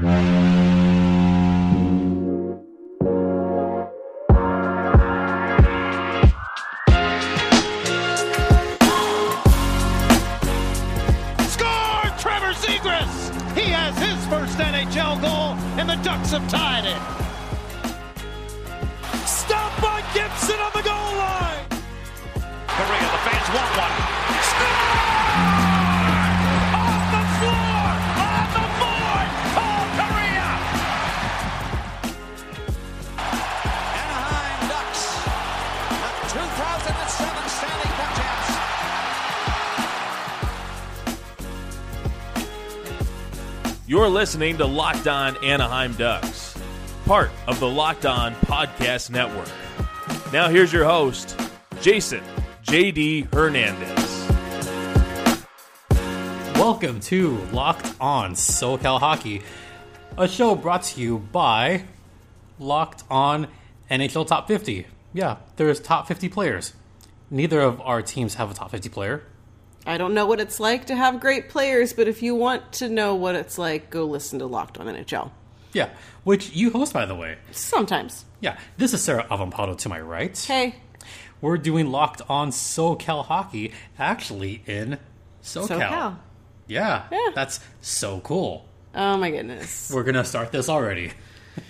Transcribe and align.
Score! 0.00 0.08
Trevor 12.16 12.54
Zegras! 12.54 13.12
He 13.54 13.68
has 13.68 13.98
his 13.98 14.26
first 14.28 14.56
NHL 14.56 15.20
goal, 15.20 15.52
and 15.78 15.86
the 15.90 15.96
Ducks 15.96 16.30
have 16.30 16.48
tied 16.48 16.69
listening 44.20 44.58
to 44.58 44.66
Locked 44.66 45.08
On 45.08 45.34
Anaheim 45.42 45.94
Ducks, 45.94 46.54
part 47.06 47.30
of 47.48 47.58
the 47.58 47.66
Locked 47.66 48.04
On 48.04 48.34
Podcast 48.34 49.08
Network. 49.08 49.48
Now, 50.30 50.50
here's 50.50 50.70
your 50.70 50.84
host, 50.84 51.40
Jason 51.80 52.22
JD 52.64 53.32
Hernandez. 53.32 54.28
Welcome 56.54 57.00
to 57.00 57.38
Locked 57.50 57.94
On 57.98 58.34
SoCal 58.34 59.00
Hockey, 59.00 59.40
a 60.18 60.28
show 60.28 60.54
brought 60.54 60.82
to 60.82 61.00
you 61.00 61.20
by 61.20 61.84
Locked 62.58 63.04
On 63.10 63.48
NHL 63.90 64.26
Top 64.26 64.46
50. 64.48 64.86
Yeah, 65.14 65.36
there's 65.56 65.80
top 65.80 66.06
50 66.06 66.28
players. 66.28 66.74
Neither 67.30 67.62
of 67.62 67.80
our 67.80 68.02
teams 68.02 68.34
have 68.34 68.50
a 68.50 68.54
top 68.54 68.70
50 68.70 68.90
player. 68.90 69.22
I 69.86 69.96
don't 69.98 70.14
know 70.14 70.26
what 70.26 70.40
it's 70.40 70.60
like 70.60 70.86
to 70.86 70.96
have 70.96 71.20
great 71.20 71.48
players, 71.48 71.92
but 71.92 72.06
if 72.08 72.22
you 72.22 72.34
want 72.34 72.72
to 72.74 72.88
know 72.88 73.14
what 73.14 73.34
it's 73.34 73.56
like, 73.58 73.90
go 73.90 74.04
listen 74.04 74.38
to 74.40 74.46
Locked 74.46 74.78
On 74.78 74.86
NHL. 74.86 75.30
Yeah, 75.72 75.90
which 76.24 76.50
you 76.50 76.70
host, 76.70 76.92
by 76.92 77.06
the 77.06 77.14
way. 77.14 77.38
Sometimes. 77.50 78.24
Yeah, 78.40 78.58
this 78.76 78.92
is 78.92 79.02
Sarah 79.02 79.26
Avampato 79.30 79.76
to 79.78 79.88
my 79.88 80.00
right. 80.00 80.36
Hey, 80.38 80.74
We're 81.40 81.56
doing 81.56 81.90
Locked 81.90 82.20
On 82.28 82.50
SoCal 82.50 83.24
Hockey, 83.24 83.72
actually 83.98 84.62
in 84.66 84.98
SoCal. 85.42 85.68
SoCal. 85.80 86.16
Yeah, 86.66 87.04
Yeah. 87.10 87.28
that's 87.34 87.60
so 87.80 88.20
cool. 88.20 88.66
oh 88.94 89.16
my 89.16 89.30
goodness. 89.30 89.90
We're 89.94 90.02
gonna 90.04 90.24
start 90.24 90.52
this 90.52 90.68
already. 90.68 91.12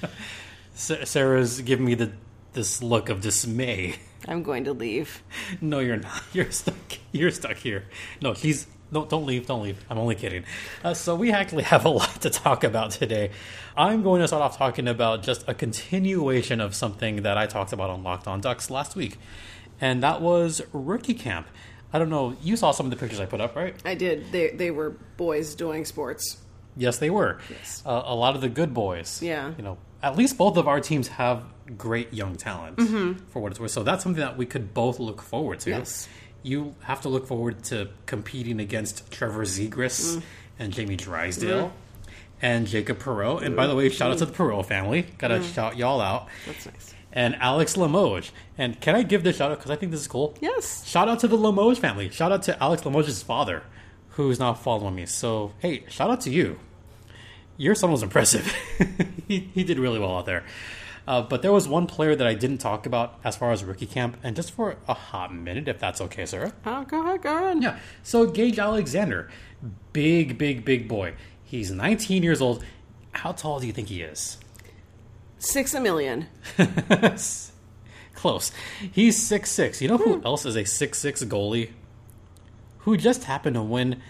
Sarah's 0.74 1.60
giving 1.60 1.84
me 1.84 1.94
the 1.94 2.10
this 2.52 2.82
look 2.82 3.08
of 3.08 3.20
dismay. 3.20 3.96
I'm 4.28 4.42
going 4.42 4.64
to 4.64 4.72
leave. 4.72 5.22
No, 5.60 5.78
you're 5.78 5.96
not. 5.96 6.22
You're 6.32 6.50
stuck. 6.50 6.76
You're 7.12 7.30
stuck 7.30 7.56
here. 7.56 7.84
No, 8.20 8.32
he's 8.32 8.66
no. 8.90 9.06
Don't 9.06 9.24
leave. 9.24 9.46
Don't 9.46 9.62
leave. 9.62 9.82
I'm 9.88 9.98
only 9.98 10.14
kidding. 10.14 10.44
Uh, 10.84 10.94
so 10.94 11.14
we 11.14 11.32
actually 11.32 11.62
have 11.64 11.84
a 11.84 11.88
lot 12.00 12.20
to 12.20 12.30
talk 12.30 12.62
about 12.62 12.90
today. 12.90 13.30
I'm 13.76 14.02
going 14.02 14.20
to 14.20 14.28
start 14.28 14.42
off 14.42 14.58
talking 14.58 14.88
about 14.88 15.22
just 15.22 15.48
a 15.48 15.54
continuation 15.54 16.60
of 16.60 16.74
something 16.74 17.22
that 17.22 17.38
I 17.38 17.46
talked 17.46 17.72
about 17.72 17.88
on 17.88 18.02
Locked 18.02 18.26
On 18.26 18.40
Ducks 18.40 18.68
last 18.68 18.94
week, 18.94 19.16
and 19.80 20.02
that 20.02 20.20
was 20.20 20.60
rookie 20.72 21.14
camp. 21.14 21.48
I 21.92 21.98
don't 21.98 22.10
know. 22.10 22.36
You 22.42 22.56
saw 22.56 22.70
some 22.72 22.86
of 22.86 22.90
the 22.90 22.96
pictures 22.96 23.20
I 23.20 23.26
put 23.26 23.40
up, 23.40 23.56
right? 23.56 23.74
I 23.84 23.94
did. 23.94 24.30
They, 24.32 24.50
they 24.50 24.70
were 24.70 24.90
boys 25.16 25.54
doing 25.54 25.84
sports. 25.84 26.36
Yes, 26.76 26.98
they 26.98 27.10
were. 27.10 27.38
Yes. 27.50 27.82
Uh, 27.84 28.02
a 28.04 28.14
lot 28.14 28.34
of 28.36 28.42
the 28.42 28.48
good 28.48 28.72
boys. 28.72 29.22
Yeah. 29.22 29.52
You 29.56 29.64
know, 29.64 29.78
at 30.02 30.16
least 30.16 30.38
both 30.38 30.56
of 30.56 30.68
our 30.68 30.80
teams 30.80 31.08
have 31.08 31.42
great 31.76 32.12
young 32.12 32.36
talent 32.36 32.80
for 33.30 33.40
what 33.40 33.52
it's 33.52 33.60
worth. 33.60 33.70
So 33.70 33.82
that's 33.82 34.02
something 34.02 34.20
that 34.20 34.36
we 34.36 34.46
could 34.46 34.74
both 34.74 34.98
look 34.98 35.22
forward 35.22 35.60
to. 35.60 35.70
Mm-hmm. 35.70 35.78
Yes. 35.80 36.08
You 36.42 36.74
have 36.84 37.02
to 37.02 37.08
look 37.08 37.26
forward 37.26 37.62
to 37.64 37.88
competing 38.06 38.60
against 38.60 39.10
Trevor 39.10 39.44
Zegras 39.44 40.16
Mm. 40.16 40.22
and 40.58 40.72
Jamie 40.72 40.96
Drysdale 40.96 41.72
and 42.40 42.66
Jacob 42.66 42.98
Perreault. 42.98 43.42
And 43.42 43.54
by 43.54 43.66
the 43.66 43.74
way, 43.74 43.88
shout 43.90 44.10
out 44.10 44.18
to 44.18 44.26
the 44.26 44.32
Perreault 44.32 44.66
family. 44.66 45.02
Gotta 45.18 45.42
shout 45.42 45.76
y'all 45.76 46.00
out. 46.00 46.26
Mm. 46.28 46.30
That's 46.46 46.66
nice. 46.66 46.94
And 47.12 47.34
Alex 47.36 47.76
Limoges. 47.76 48.30
And 48.56 48.80
can 48.80 48.94
I 48.94 49.02
give 49.02 49.22
this 49.24 49.36
shout 49.36 49.50
out 49.50 49.58
because 49.58 49.70
I 49.70 49.76
think 49.76 49.92
this 49.92 50.00
is 50.00 50.06
cool? 50.08 50.34
Yes. 50.40 50.86
Shout 50.86 51.08
out 51.08 51.18
to 51.20 51.28
the 51.28 51.36
Limoges 51.36 51.78
family. 51.78 52.08
Shout 52.08 52.30
out 52.32 52.42
to 52.44 52.62
Alex 52.62 52.84
Limoges' 52.86 53.22
father, 53.22 53.64
who's 54.10 54.38
now 54.38 54.54
following 54.54 54.94
me. 54.94 55.06
So, 55.06 55.52
hey, 55.58 55.84
shout 55.88 56.08
out 56.08 56.20
to 56.22 56.30
you. 56.30 56.58
Your 57.56 57.74
son 57.74 57.90
was 57.90 58.02
impressive. 58.02 58.46
he, 59.28 59.50
he 59.52 59.64
did 59.64 59.78
really 59.78 59.98
well 59.98 60.16
out 60.16 60.24
there. 60.24 60.44
Uh, 61.10 61.20
but 61.20 61.42
there 61.42 61.50
was 61.50 61.66
one 61.66 61.88
player 61.88 62.14
that 62.14 62.24
I 62.26 62.34
didn't 62.34 62.58
talk 62.58 62.86
about 62.86 63.18
as 63.24 63.34
far 63.36 63.50
as 63.50 63.64
rookie 63.64 63.84
camp, 63.86 64.16
and 64.22 64.36
just 64.36 64.52
for 64.52 64.76
a 64.86 64.94
hot 64.94 65.34
minute, 65.34 65.66
if 65.66 65.80
that's 65.80 66.00
okay, 66.02 66.24
Sarah. 66.24 66.52
Oh, 66.64 66.84
go 66.84 67.02
ahead, 67.02 67.22
go 67.22 67.36
ahead. 67.36 67.60
Yeah. 67.60 67.80
So 68.04 68.26
Gage 68.26 68.60
Alexander, 68.60 69.28
big, 69.92 70.38
big, 70.38 70.64
big 70.64 70.86
boy. 70.86 71.14
He's 71.42 71.72
19 71.72 72.22
years 72.22 72.40
old. 72.40 72.64
How 73.10 73.32
tall 73.32 73.58
do 73.58 73.66
you 73.66 73.72
think 73.72 73.88
he 73.88 74.02
is? 74.02 74.38
Six 75.40 75.74
a 75.74 75.80
million. 75.80 76.28
Close. 78.14 78.52
He's 78.92 79.20
six 79.20 79.50
six. 79.50 79.82
You 79.82 79.88
know 79.88 79.96
who 79.98 80.22
else 80.24 80.46
is 80.46 80.54
a 80.56 80.64
six 80.64 80.98
six 81.00 81.24
goalie? 81.24 81.70
Who 82.80 82.96
just 82.96 83.24
happened 83.24 83.54
to 83.54 83.62
win 83.62 84.00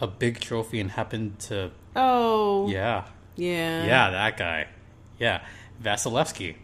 a 0.00 0.06
big 0.06 0.40
trophy 0.40 0.80
and 0.80 0.90
happened 0.92 1.38
to 1.40 1.72
Oh. 1.94 2.66
yeah 2.68 3.04
Yeah. 3.36 3.84
yeah 3.84 4.10
that 4.10 4.36
guy 4.38 4.68
yeah 5.18 5.42
Vasilevskiy. 5.82 6.56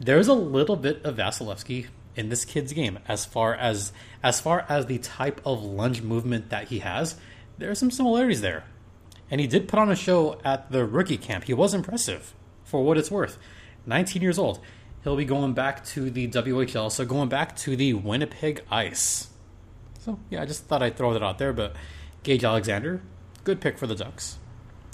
There's 0.00 0.28
a 0.28 0.34
little 0.34 0.76
bit 0.76 1.04
of 1.04 1.16
Vasilevskiy 1.16 1.86
in 2.14 2.28
this 2.28 2.44
kid's 2.44 2.72
game 2.72 2.98
as 3.08 3.24
far 3.24 3.54
as 3.54 3.92
as 4.22 4.40
far 4.40 4.66
as 4.68 4.86
the 4.86 4.98
type 4.98 5.40
of 5.44 5.62
lunge 5.62 6.02
movement 6.02 6.50
that 6.50 6.68
he 6.68 6.80
has. 6.80 7.16
There 7.58 7.70
are 7.70 7.74
some 7.74 7.90
similarities 7.90 8.40
there, 8.40 8.64
and 9.30 9.40
he 9.40 9.46
did 9.46 9.68
put 9.68 9.78
on 9.78 9.90
a 9.90 9.96
show 9.96 10.40
at 10.44 10.70
the 10.70 10.84
rookie 10.84 11.18
camp. 11.18 11.44
He 11.44 11.54
was 11.54 11.74
impressive 11.74 12.34
for 12.64 12.82
what 12.82 12.98
it's 12.98 13.10
worth. 13.10 13.38
19 13.86 14.22
years 14.22 14.38
old. 14.38 14.60
He'll 15.02 15.16
be 15.16 15.24
going 15.24 15.52
back 15.52 15.84
to 15.86 16.10
the 16.10 16.28
WHL, 16.28 16.90
so 16.90 17.04
going 17.04 17.28
back 17.28 17.56
to 17.56 17.74
the 17.74 17.94
Winnipeg 17.94 18.62
Ice. 18.70 19.28
So 19.98 20.18
yeah, 20.30 20.42
I 20.42 20.46
just 20.46 20.66
thought 20.66 20.82
I'd 20.82 20.96
throw 20.96 21.12
that 21.12 21.22
out 21.22 21.38
there. 21.38 21.52
But 21.52 21.74
Gage 22.22 22.44
Alexander, 22.44 23.02
good 23.42 23.60
pick 23.60 23.78
for 23.78 23.86
the 23.86 23.96
Ducks. 23.96 24.38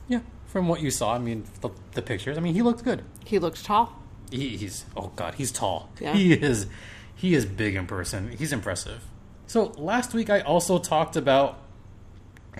Yeah, 0.08 0.20
from 0.58 0.66
what 0.66 0.80
you 0.80 0.90
saw, 0.90 1.14
I 1.14 1.18
mean 1.18 1.44
the, 1.60 1.70
the 1.92 2.02
pictures. 2.02 2.36
I 2.36 2.40
mean 2.40 2.52
he 2.52 2.62
looks 2.62 2.82
good. 2.82 3.04
He 3.24 3.38
looks 3.38 3.62
tall. 3.62 3.96
He, 4.30 4.56
he's 4.56 4.84
oh 4.96 5.12
god, 5.14 5.36
he's 5.36 5.52
tall. 5.52 5.88
Yeah. 6.00 6.14
He 6.14 6.32
is 6.32 6.66
he 7.14 7.34
is 7.34 7.46
big 7.46 7.76
in 7.76 7.86
person. 7.86 8.32
He's 8.36 8.52
impressive. 8.52 9.04
So 9.46 9.66
last 9.76 10.14
week 10.14 10.30
I 10.30 10.40
also 10.40 10.80
talked 10.80 11.14
about 11.14 11.60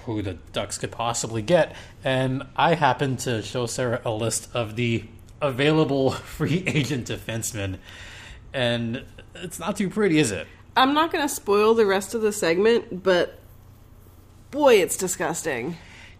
who 0.05 0.23
the 0.23 0.35
Ducks 0.53 0.79
could 0.79 0.93
possibly 0.93 1.43
get, 1.43 1.75
and 2.05 2.45
I 2.55 2.75
happened 2.75 3.19
to 3.21 3.43
show 3.43 3.67
Sarah 3.67 4.01
a 4.05 4.13
list 4.13 4.49
of 4.55 4.77
the 4.77 5.05
available 5.43 6.11
free 6.37 6.63
agent 6.69 7.09
defensemen, 7.09 7.79
and 8.53 9.05
it's 9.35 9.59
not 9.59 9.77
too 9.77 9.91
pretty, 9.91 10.21
is 10.21 10.31
it? 10.31 10.47
I'm 10.77 10.95
not 10.95 11.11
going 11.11 11.27
to 11.27 11.35
spoil 11.35 11.75
the 11.75 11.85
rest 11.85 12.15
of 12.15 12.23
the 12.23 12.31
segment, 12.33 13.03
but 13.03 13.41
boy, 14.53 14.75
it's 14.75 14.97
disgusting. 14.97 15.77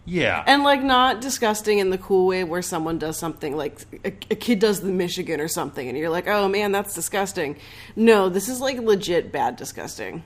Yeah. 0.09 0.43
And 0.47 0.63
like 0.63 0.81
not 0.81 1.21
disgusting 1.21 1.79
in 1.79 1.91
the 1.91 1.97
cool 1.97 2.27
way 2.27 2.43
where 2.43 2.61
someone 2.61 2.97
does 2.97 3.17
something 3.17 3.55
like 3.55 3.81
a, 4.03 4.07
a 4.07 4.35
kid 4.35 4.59
does 4.59 4.81
the 4.81 4.91
Michigan 4.91 5.39
or 5.39 5.47
something, 5.47 5.87
and 5.87 5.97
you're 5.97 6.09
like, 6.09 6.27
oh 6.27 6.47
man, 6.47 6.71
that's 6.71 6.93
disgusting. 6.95 7.57
No, 7.95 8.27
this 8.27 8.49
is 8.49 8.59
like 8.59 8.77
legit 8.79 9.31
bad 9.31 9.55
disgusting. 9.55 10.23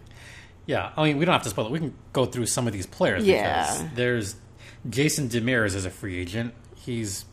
Yeah, 0.66 0.92
I 0.96 1.04
mean, 1.04 1.18
we 1.18 1.26
don't 1.26 1.34
have 1.34 1.44
to 1.44 1.50
spoil 1.50 1.66
it. 1.66 1.72
We 1.72 1.80
can 1.80 1.94
go 2.14 2.26
through 2.26 2.46
some 2.46 2.68
of 2.68 2.74
these 2.74 2.86
players. 2.86 3.26
Yeah. 3.26 3.64
Because 3.64 3.96
there's 3.96 4.36
Jason 4.90 5.28
Demers 5.28 5.76
is 5.76 5.84
a 5.86 5.90
free 5.90 6.18
agent. 6.18 6.54
He's 6.76 7.26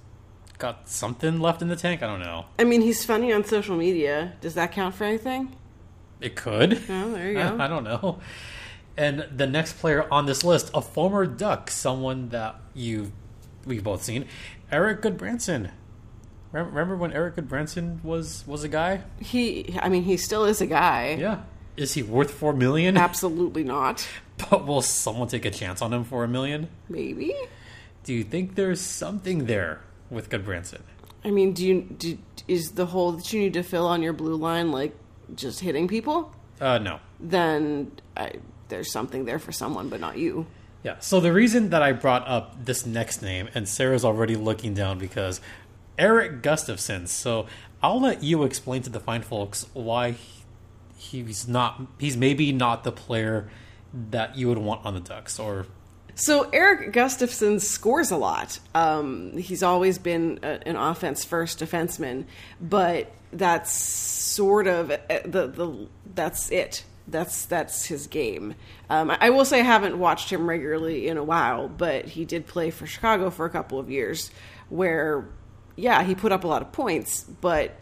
got 0.58 0.88
something 0.88 1.38
left 1.38 1.62
in 1.62 1.68
the 1.68 1.76
tank. 1.76 2.02
I 2.02 2.06
don't 2.06 2.20
know. 2.20 2.46
I 2.58 2.64
mean, 2.64 2.80
he's 2.80 3.04
funny 3.04 3.32
on 3.32 3.44
social 3.44 3.76
media. 3.76 4.34
Does 4.40 4.54
that 4.54 4.72
count 4.72 4.96
for 4.96 5.04
anything? 5.04 5.54
It 6.20 6.34
could. 6.34 6.82
Oh, 6.88 7.12
there 7.12 7.28
you 7.28 7.34
go. 7.34 7.56
I 7.60 7.68
don't 7.68 7.84
know. 7.84 8.18
And 9.00 9.26
the 9.34 9.46
next 9.46 9.78
player 9.78 10.06
on 10.12 10.26
this 10.26 10.44
list, 10.44 10.70
a 10.74 10.82
former 10.82 11.24
Duck, 11.24 11.70
someone 11.70 12.28
that 12.28 12.60
you 12.74 13.12
we've 13.64 13.82
both 13.82 14.02
seen, 14.02 14.26
Erik 14.70 15.00
Gudbranson. 15.00 15.70
Remember, 16.52 16.96
when 16.96 17.10
Erik 17.10 17.36
Gudbranson 17.36 18.04
was 18.04 18.44
was 18.46 18.62
a 18.62 18.68
guy? 18.68 19.00
He, 19.18 19.78
I 19.80 19.88
mean, 19.88 20.02
he 20.02 20.18
still 20.18 20.44
is 20.44 20.60
a 20.60 20.66
guy. 20.66 21.16
Yeah. 21.18 21.40
Is 21.78 21.94
he 21.94 22.02
worth 22.02 22.30
four 22.30 22.52
million? 22.52 22.96
Absolutely 23.08 23.64
not. 23.64 24.06
But 24.50 24.66
will 24.66 24.82
someone 24.82 25.28
take 25.28 25.46
a 25.46 25.50
chance 25.50 25.80
on 25.80 25.94
him 25.94 26.04
for 26.04 26.22
a 26.22 26.28
million? 26.28 26.68
Maybe. 26.90 27.34
Do 28.04 28.12
you 28.12 28.22
think 28.22 28.54
there's 28.54 28.82
something 28.82 29.46
there 29.46 29.80
with 30.10 30.28
Gudbranson? 30.28 30.82
I 31.24 31.30
mean, 31.30 31.54
do 31.54 31.66
you 31.66 31.80
do, 31.82 32.18
is 32.46 32.72
the 32.72 32.84
hole 32.84 33.12
that 33.12 33.32
you 33.32 33.40
need 33.40 33.54
to 33.54 33.62
fill 33.62 33.86
on 33.86 34.02
your 34.02 34.12
blue 34.12 34.36
line 34.36 34.72
like 34.72 34.94
just 35.34 35.60
hitting 35.60 35.88
people? 35.88 36.34
Uh, 36.60 36.76
no. 36.76 37.00
Then 37.18 37.92
I, 38.14 38.32
there's 38.70 38.90
something 38.90 39.26
there 39.26 39.38
for 39.38 39.52
someone, 39.52 39.88
but 39.88 40.00
not 40.00 40.16
you. 40.16 40.46
Yeah. 40.82 40.98
So 41.00 41.20
the 41.20 41.32
reason 41.32 41.70
that 41.70 41.82
I 41.82 41.92
brought 41.92 42.26
up 42.26 42.64
this 42.64 42.86
next 42.86 43.20
name, 43.20 43.48
and 43.54 43.68
Sarah's 43.68 44.04
already 44.04 44.34
looking 44.36 44.72
down 44.72 44.98
because 44.98 45.40
Erik 45.98 46.42
Gustafsson. 46.42 47.06
So 47.06 47.46
I'll 47.82 48.00
let 48.00 48.22
you 48.22 48.44
explain 48.44 48.82
to 48.82 48.90
the 48.90 49.00
fine 49.00 49.22
folks 49.22 49.66
why 49.74 50.16
he's 50.96 51.46
not. 51.46 51.82
He's 51.98 52.16
maybe 52.16 52.52
not 52.52 52.84
the 52.84 52.92
player 52.92 53.50
that 54.10 54.36
you 54.36 54.48
would 54.48 54.58
want 54.58 54.86
on 54.86 54.94
the 54.94 55.00
Ducks, 55.00 55.38
or 55.38 55.66
So 56.14 56.48
Erik 56.50 56.92
Gustafsson 56.92 57.60
scores 57.60 58.10
a 58.10 58.16
lot. 58.16 58.58
Um, 58.74 59.36
he's 59.36 59.62
always 59.62 59.98
been 59.98 60.38
a, 60.42 60.66
an 60.66 60.76
offense 60.76 61.24
first 61.24 61.58
defenseman, 61.58 62.24
but 62.60 63.12
that's 63.32 63.72
sort 63.72 64.66
of 64.66 64.90
uh, 64.90 64.96
the 65.24 65.46
the 65.46 65.88
that's 66.14 66.50
it. 66.50 66.84
That's 67.08 67.46
that's 67.46 67.86
his 67.86 68.06
game. 68.06 68.54
Um, 68.88 69.10
I, 69.10 69.18
I 69.22 69.30
will 69.30 69.44
say 69.44 69.60
I 69.60 69.64
haven't 69.64 69.98
watched 69.98 70.30
him 70.30 70.48
regularly 70.48 71.08
in 71.08 71.16
a 71.16 71.24
while, 71.24 71.68
but 71.68 72.04
he 72.06 72.24
did 72.24 72.46
play 72.46 72.70
for 72.70 72.86
Chicago 72.86 73.30
for 73.30 73.44
a 73.46 73.50
couple 73.50 73.78
of 73.78 73.90
years, 73.90 74.30
where 74.68 75.28
yeah 75.76 76.02
he 76.02 76.14
put 76.14 76.30
up 76.32 76.44
a 76.44 76.46
lot 76.46 76.62
of 76.62 76.70
points, 76.72 77.24
but 77.24 77.76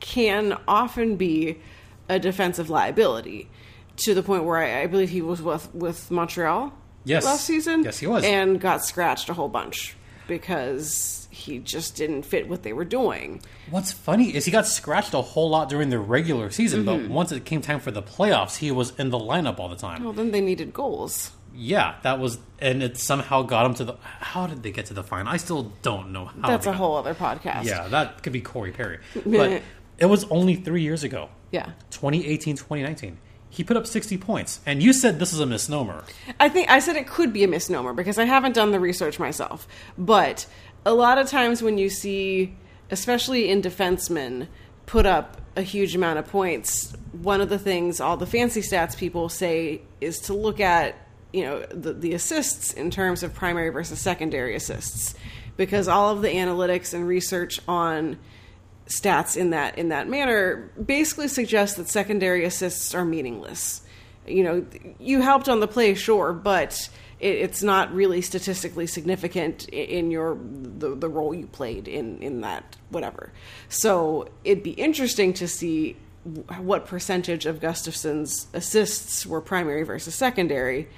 can 0.00 0.58
often 0.66 1.16
be 1.16 1.60
a 2.08 2.18
defensive 2.18 2.68
liability 2.68 3.48
to 3.96 4.12
the 4.14 4.22
point 4.22 4.44
where 4.44 4.56
I, 4.56 4.82
I 4.82 4.86
believe 4.86 5.10
he 5.10 5.22
was 5.22 5.40
with 5.40 5.72
with 5.74 6.10
Montreal 6.10 6.72
Yes. 7.04 7.24
last 7.24 7.44
season. 7.44 7.84
Yes, 7.84 7.98
he 7.98 8.06
was. 8.06 8.24
and 8.24 8.60
got 8.60 8.84
scratched 8.84 9.28
a 9.28 9.34
whole 9.34 9.48
bunch 9.48 9.94
because 10.26 11.23
he 11.34 11.58
just 11.58 11.96
didn't 11.96 12.22
fit 12.22 12.48
what 12.48 12.62
they 12.62 12.72
were 12.72 12.84
doing. 12.84 13.42
What's 13.70 13.92
funny 13.92 14.34
is 14.34 14.44
he 14.44 14.50
got 14.50 14.66
scratched 14.66 15.12
a 15.14 15.20
whole 15.20 15.50
lot 15.50 15.68
during 15.68 15.90
the 15.90 15.98
regular 15.98 16.50
season, 16.50 16.84
Mm-hmm. 16.84 17.06
but 17.06 17.10
once 17.10 17.32
it 17.32 17.44
came 17.44 17.60
time 17.60 17.80
for 17.80 17.90
the 17.90 18.02
playoffs, 18.02 18.56
he 18.56 18.70
was 18.70 18.92
in 18.98 19.10
the 19.10 19.18
lineup 19.18 19.58
all 19.58 19.68
the 19.68 19.76
time. 19.76 20.04
Well, 20.04 20.12
then 20.12 20.30
they 20.30 20.40
needed 20.40 20.72
goals. 20.72 21.32
Yeah, 21.56 21.94
that 22.02 22.18
was, 22.18 22.38
and 22.58 22.82
it 22.82 22.96
somehow 22.96 23.42
got 23.42 23.64
him 23.66 23.74
to 23.74 23.84
the. 23.84 23.94
How 24.02 24.46
did 24.48 24.62
they 24.64 24.72
get 24.72 24.86
to 24.86 24.94
the 24.94 25.04
final? 25.04 25.32
I 25.32 25.36
still 25.36 25.72
don't 25.82 26.10
know 26.12 26.24
how. 26.24 26.48
That's 26.48 26.66
a 26.66 26.70
got- 26.70 26.76
whole 26.76 26.96
other 26.96 27.14
podcast. 27.14 27.64
Yeah, 27.64 27.86
that 27.88 28.22
could 28.24 28.32
be 28.32 28.40
Corey 28.40 28.72
Perry, 28.72 28.98
but 29.26 29.62
it 29.98 30.06
was 30.06 30.24
only 30.30 30.56
three 30.56 30.82
years 30.82 31.04
ago. 31.04 31.28
Yeah. 31.52 31.66
2018, 31.90 32.56
2019. 32.56 33.18
He 33.50 33.62
put 33.62 33.76
up 33.76 33.86
60 33.86 34.18
points, 34.18 34.58
and 34.66 34.82
you 34.82 34.92
said 34.92 35.20
this 35.20 35.32
is 35.32 35.38
a 35.38 35.46
misnomer. 35.46 36.02
I 36.40 36.48
think 36.48 36.68
I 36.68 36.80
said 36.80 36.96
it 36.96 37.06
could 37.06 37.32
be 37.32 37.44
a 37.44 37.48
misnomer 37.48 37.92
because 37.92 38.18
I 38.18 38.24
haven't 38.24 38.56
done 38.56 38.72
the 38.72 38.80
research 38.80 39.20
myself. 39.20 39.68
But 39.96 40.46
a 40.86 40.92
lot 40.92 41.18
of 41.18 41.28
times 41.28 41.62
when 41.62 41.78
you 41.78 41.88
see, 41.88 42.54
especially 42.90 43.48
in 43.48 43.62
defensemen, 43.62 44.48
put 44.86 45.06
up 45.06 45.40
a 45.56 45.62
huge 45.62 45.94
amount 45.94 46.18
of 46.18 46.26
points, 46.26 46.94
one 47.12 47.40
of 47.40 47.48
the 47.48 47.58
things 47.58 48.00
all 48.00 48.16
the 48.16 48.26
fancy 48.26 48.60
stats 48.60 48.96
people 48.96 49.28
say 49.28 49.80
is 50.00 50.20
to 50.20 50.34
look 50.34 50.60
at, 50.60 50.96
you 51.32 51.44
know, 51.44 51.64
the, 51.70 51.92
the 51.92 52.12
assists 52.14 52.72
in 52.72 52.90
terms 52.90 53.22
of 53.22 53.32
primary 53.34 53.70
versus 53.70 54.00
secondary 54.00 54.54
assists. 54.54 55.14
Because 55.56 55.86
all 55.86 56.10
of 56.10 56.22
the 56.22 56.28
analytics 56.28 56.92
and 56.92 57.06
research 57.06 57.60
on 57.68 58.18
stats 58.86 59.36
in 59.36 59.50
that 59.50 59.78
in 59.78 59.88
that 59.88 60.08
manner 60.08 60.70
basically 60.84 61.28
suggests 61.28 61.76
that 61.76 61.88
secondary 61.88 62.44
assists 62.44 62.94
are 62.94 63.04
meaningless. 63.04 63.80
You 64.26 64.42
know, 64.42 64.66
you 64.98 65.20
helped 65.20 65.48
on 65.48 65.60
the 65.60 65.68
play, 65.68 65.94
sure, 65.94 66.32
but 66.32 66.88
it, 67.20 67.36
it's 67.36 67.62
not 67.62 67.94
really 67.94 68.20
statistically 68.20 68.86
significant 68.86 69.68
in 69.68 70.10
your 70.10 70.36
the, 70.36 70.94
the 70.94 71.08
role 71.08 71.34
you 71.34 71.46
played 71.46 71.88
in 71.88 72.22
in 72.22 72.40
that 72.42 72.76
whatever. 72.90 73.32
So 73.68 74.28
it'd 74.44 74.64
be 74.64 74.72
interesting 74.72 75.32
to 75.34 75.48
see 75.48 75.96
what 76.58 76.86
percentage 76.86 77.44
of 77.44 77.60
Gustafsson's 77.60 78.46
assists 78.54 79.26
were 79.26 79.42
primary 79.42 79.82
versus 79.82 80.14
secondary 80.14 80.88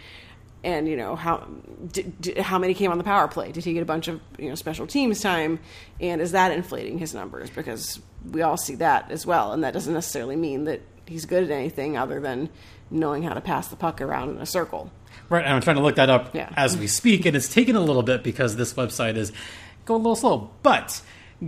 and 0.66 0.88
you 0.88 0.96
know 0.96 1.14
how 1.14 1.46
did, 1.92 2.20
did, 2.20 2.38
how 2.38 2.58
many 2.58 2.74
came 2.74 2.90
on 2.90 2.98
the 2.98 3.04
power 3.04 3.28
play? 3.28 3.52
Did 3.52 3.64
he 3.64 3.72
get 3.72 3.82
a 3.82 3.86
bunch 3.86 4.08
of 4.08 4.20
you 4.38 4.48
know 4.48 4.54
special 4.54 4.86
teams 4.86 5.20
time? 5.20 5.60
And 6.00 6.20
is 6.20 6.32
that 6.32 6.50
inflating 6.50 6.98
his 6.98 7.14
numbers? 7.14 7.48
Because 7.50 8.00
we 8.30 8.42
all 8.42 8.56
see 8.56 8.74
that 8.76 9.10
as 9.10 9.24
well, 9.24 9.52
and 9.52 9.62
that 9.62 9.72
doesn't 9.72 9.94
necessarily 9.94 10.36
mean 10.36 10.64
that 10.64 10.80
he's 11.06 11.24
good 11.24 11.44
at 11.44 11.50
anything 11.50 11.96
other 11.96 12.20
than 12.20 12.50
knowing 12.90 13.22
how 13.22 13.34
to 13.34 13.40
pass 13.40 13.68
the 13.68 13.76
puck 13.76 14.00
around 14.00 14.30
in 14.30 14.38
a 14.38 14.46
circle. 14.46 14.90
Right, 15.28 15.44
and 15.44 15.54
I'm 15.54 15.60
trying 15.60 15.76
to 15.76 15.82
look 15.82 15.96
that 15.96 16.08
up 16.10 16.34
Yeah. 16.34 16.48
as 16.56 16.76
we 16.76 16.86
speak, 16.86 17.26
and 17.26 17.36
it's 17.36 17.52
taken 17.52 17.74
a 17.76 17.80
little 17.80 18.02
bit 18.02 18.22
because 18.22 18.56
this 18.56 18.74
website 18.74 19.16
is 19.16 19.32
going 19.84 20.00
a 20.00 20.02
little 20.02 20.16
slow. 20.16 20.50
But 20.62 21.00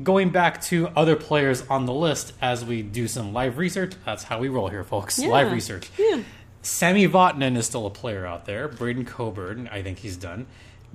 going 0.02 0.30
back 0.30 0.60
to 0.64 0.88
other 0.96 1.14
players 1.16 1.62
on 1.70 1.86
the 1.86 1.92
list 1.94 2.32
as 2.42 2.64
we 2.64 2.82
do 2.82 3.06
some 3.08 3.32
live 3.32 3.56
research, 3.56 3.92
that's 4.04 4.24
how 4.24 4.38
we 4.40 4.48
roll 4.48 4.68
here, 4.68 4.84
folks. 4.84 5.18
Yeah. 5.18 5.28
Live 5.28 5.52
research. 5.52 5.90
Yeah. 5.96 6.22
Sami 6.62 7.06
Vatanen 7.06 7.56
is 7.56 7.66
still 7.66 7.86
a 7.86 7.90
player 7.90 8.26
out 8.26 8.44
there. 8.46 8.66
Braydon 8.68 9.04
Coburn, 9.04 9.68
I 9.72 9.82
think 9.82 9.98
he's 9.98 10.16
done. 10.16 10.46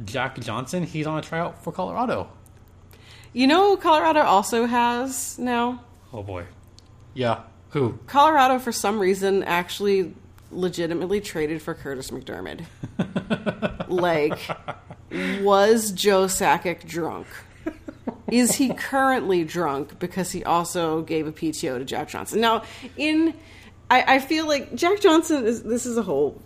Jack 0.04 0.40
Johnson, 0.40 0.84
he's 0.84 1.08
on 1.08 1.18
a 1.18 1.22
tryout 1.22 1.64
for 1.64 1.72
Colorado. 1.72 2.30
You 3.32 3.48
know, 3.48 3.78
Colorado 3.78 4.22
also 4.22 4.66
has 4.66 5.40
now. 5.40 5.84
Oh 6.12 6.22
boy. 6.22 6.46
Yeah. 7.14 7.44
Who? 7.70 7.98
Colorado, 8.06 8.60
for 8.60 8.72
some 8.72 9.00
reason, 9.00 9.42
actually 9.44 10.14
legitimately 10.56 11.22
traded 11.22 11.62
for 11.62 11.76
Kurtis 11.76 12.12
MacDermid. 12.12 12.66
like, 13.90 14.40
was 15.42 15.92
Joe 15.92 16.26
Sakic 16.26 16.86
drunk? 16.86 17.28
Is 18.32 18.56
he 18.56 18.74
currently 18.74 19.44
drunk 19.44 20.00
because 20.00 20.32
he 20.32 20.44
also 20.44 21.04
gave 21.04 21.28
a 21.28 21.32
PTO 21.32 21.78
to 21.78 21.86
Jack 21.86 22.10
Johnson? 22.10 22.42
Now, 22.42 22.64
in 22.98 23.34
I, 23.90 24.16
I 24.16 24.20
feel 24.20 24.48
like 24.48 24.74
Jack 24.74 25.02
Johnson 25.02 25.46
is 25.46 25.62
this 25.62 25.86
is 25.86 25.98
a 25.98 26.02
whole 26.02 26.42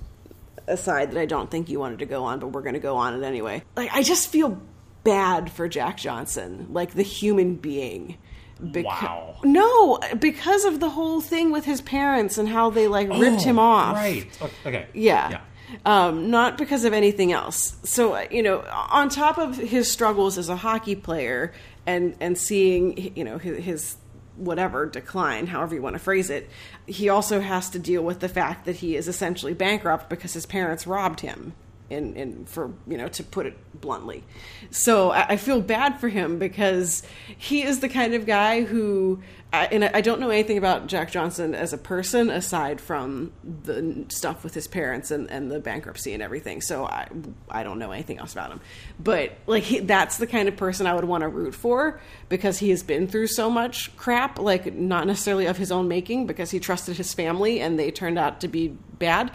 aside 0.68 1.12
that 1.12 1.19
I 1.19 1.25
don't 1.25 1.50
think 1.50 1.69
you 1.69 1.80
wanted 1.80 2.00
to 2.00 2.06
go 2.06 2.25
on, 2.25 2.39
but 2.39 2.48
we're 2.48 2.62
going 2.62 2.74
to 2.74 2.80
go 2.80 2.98
on 2.98 3.13
it 3.13 3.25
anyway. 3.25 3.63
Like, 3.75 3.89
I 3.94 4.03
just 4.03 4.30
feel 4.30 4.62
bad 5.03 5.50
for 5.50 5.69
Jack 5.69 5.98
Johnson, 5.98 6.68
like 6.71 6.94
the 6.94 7.03
human 7.03 7.56
being. 7.56 8.18
Beca- 8.62 8.83
Wow. 8.86 9.36
No, 9.44 10.00
because 10.19 10.65
of 10.65 10.80
the 10.80 10.89
whole 10.89 11.21
thing 11.21 11.51
with 11.51 11.65
his 11.65 11.81
parents 11.81 12.38
and 12.38 12.50
how 12.50 12.69
they 12.69 12.88
like 12.88 13.09
ripped 13.09 13.42
him 13.42 13.59
Oh, 13.59 13.63
off. 13.63 13.95
Right. 13.95 14.25
Okay. 14.65 14.88
Yeah. 14.94 15.30
Yeah. 15.30 15.42
Um, 15.86 16.30
not 16.31 16.57
because 16.57 16.86
of 16.86 16.94
anything 16.94 17.31
else. 17.33 17.75
So 17.83 18.13
uh, 18.13 18.25
you 18.31 18.42
know, 18.42 18.63
on 18.89 19.09
top 19.09 19.38
of 19.38 19.57
his 19.57 19.92
struggles 19.92 20.38
as 20.38 20.50
a 20.50 20.56
hockey 20.56 20.95
player 20.95 21.54
and 21.86 22.15
and 22.19 22.38
seeing 22.38 23.13
you 23.15 23.24
know 23.24 23.38
his, 23.38 23.63
his 23.63 23.98
whatever 24.38 24.86
decline, 24.86 25.48
however 25.48 25.75
you 25.75 25.81
want 25.81 25.95
to 25.95 26.00
phrase 26.00 26.30
it, 26.30 26.50
he 26.86 27.10
also 27.10 27.42
has 27.42 27.69
to 27.71 27.80
deal 27.80 28.03
with 28.03 28.19
the 28.19 28.30
fact 28.30 28.65
that 28.65 28.77
he 28.77 28.95
is 28.95 29.07
essentially 29.07 29.53
bankrupt 29.53 30.10
because 30.10 30.33
his 30.33 30.45
parents 30.45 30.86
robbed 30.88 31.19
him. 31.21 31.53
In, 31.89 32.16
in 32.16 32.45
for 32.45 32.74
you 32.86 32.98
know 32.98 33.07
to 33.07 33.24
put 33.24 33.45
it 33.45 33.57
bluntly, 33.80 34.24
so 34.72 35.12
I, 35.12 35.38
feel 35.38 35.62
bad 35.62 36.01
for 36.01 36.10
him 36.10 36.38
because 36.38 37.01
he 37.38 37.63
is 37.63 37.80
the 37.80 37.88
kind 37.88 38.13
of 38.13 38.25
guy 38.25 38.63
who, 38.63 39.22
and 39.53 39.86
I 39.86 39.91
I 39.94 40.01
don't 40.01 40.20
know 40.20 40.29
anything 40.29 40.58
about 40.58 40.88
Jack 40.88 41.12
Johnson 41.12 41.56
as 41.56 41.72
a 41.72 41.77
person 41.77 42.29
aside 42.29 42.82
from 42.82 43.32
the 43.44 44.06
stuff 44.10 44.44
with 44.44 44.53
his 44.53 44.67
parents 44.67 45.12
and, 45.12 45.32
and 45.32 45.50
the 45.50 45.62
bankruptcy 45.62 46.13
and 46.13 46.22
everything. 46.22 46.60
So 46.60 46.86
I 46.86 47.08
I 47.50 47.63
don't 47.63 47.79
know 47.79 47.91
anything 47.91 48.17
else 48.20 48.34
about 48.34 48.51
him, 48.51 48.60
but 49.00 49.38
like 49.46 49.63
he, 49.63 49.79
that's 49.79 50.17
the 50.17 50.27
kind 50.27 50.50
of 50.50 50.58
person 50.58 50.88
I 50.88 50.94
would 50.94 51.06
want 51.06 51.22
to 51.22 51.29
root 51.29 51.56
for 51.56 52.01
because 52.27 52.60
he 52.60 52.70
has 52.72 52.84
been 52.84 53.08
through 53.08 53.27
so 53.27 53.50
much 53.50 53.96
crap, 53.96 54.39
like 54.39 54.74
not 54.74 55.08
necessarily 55.08 55.46
of 55.46 55.58
his 55.58 55.72
own 55.72 55.88
making, 55.88 56.27
because 56.27 56.51
he 56.51 56.60
trusted 56.60 56.98
his 56.98 57.13
family 57.13 57.62
and 57.62 57.79
they 57.79 57.91
turned 57.91 58.20
out 58.20 58.41
to 58.41 58.48
be 58.48 58.75
bad. 59.00 59.32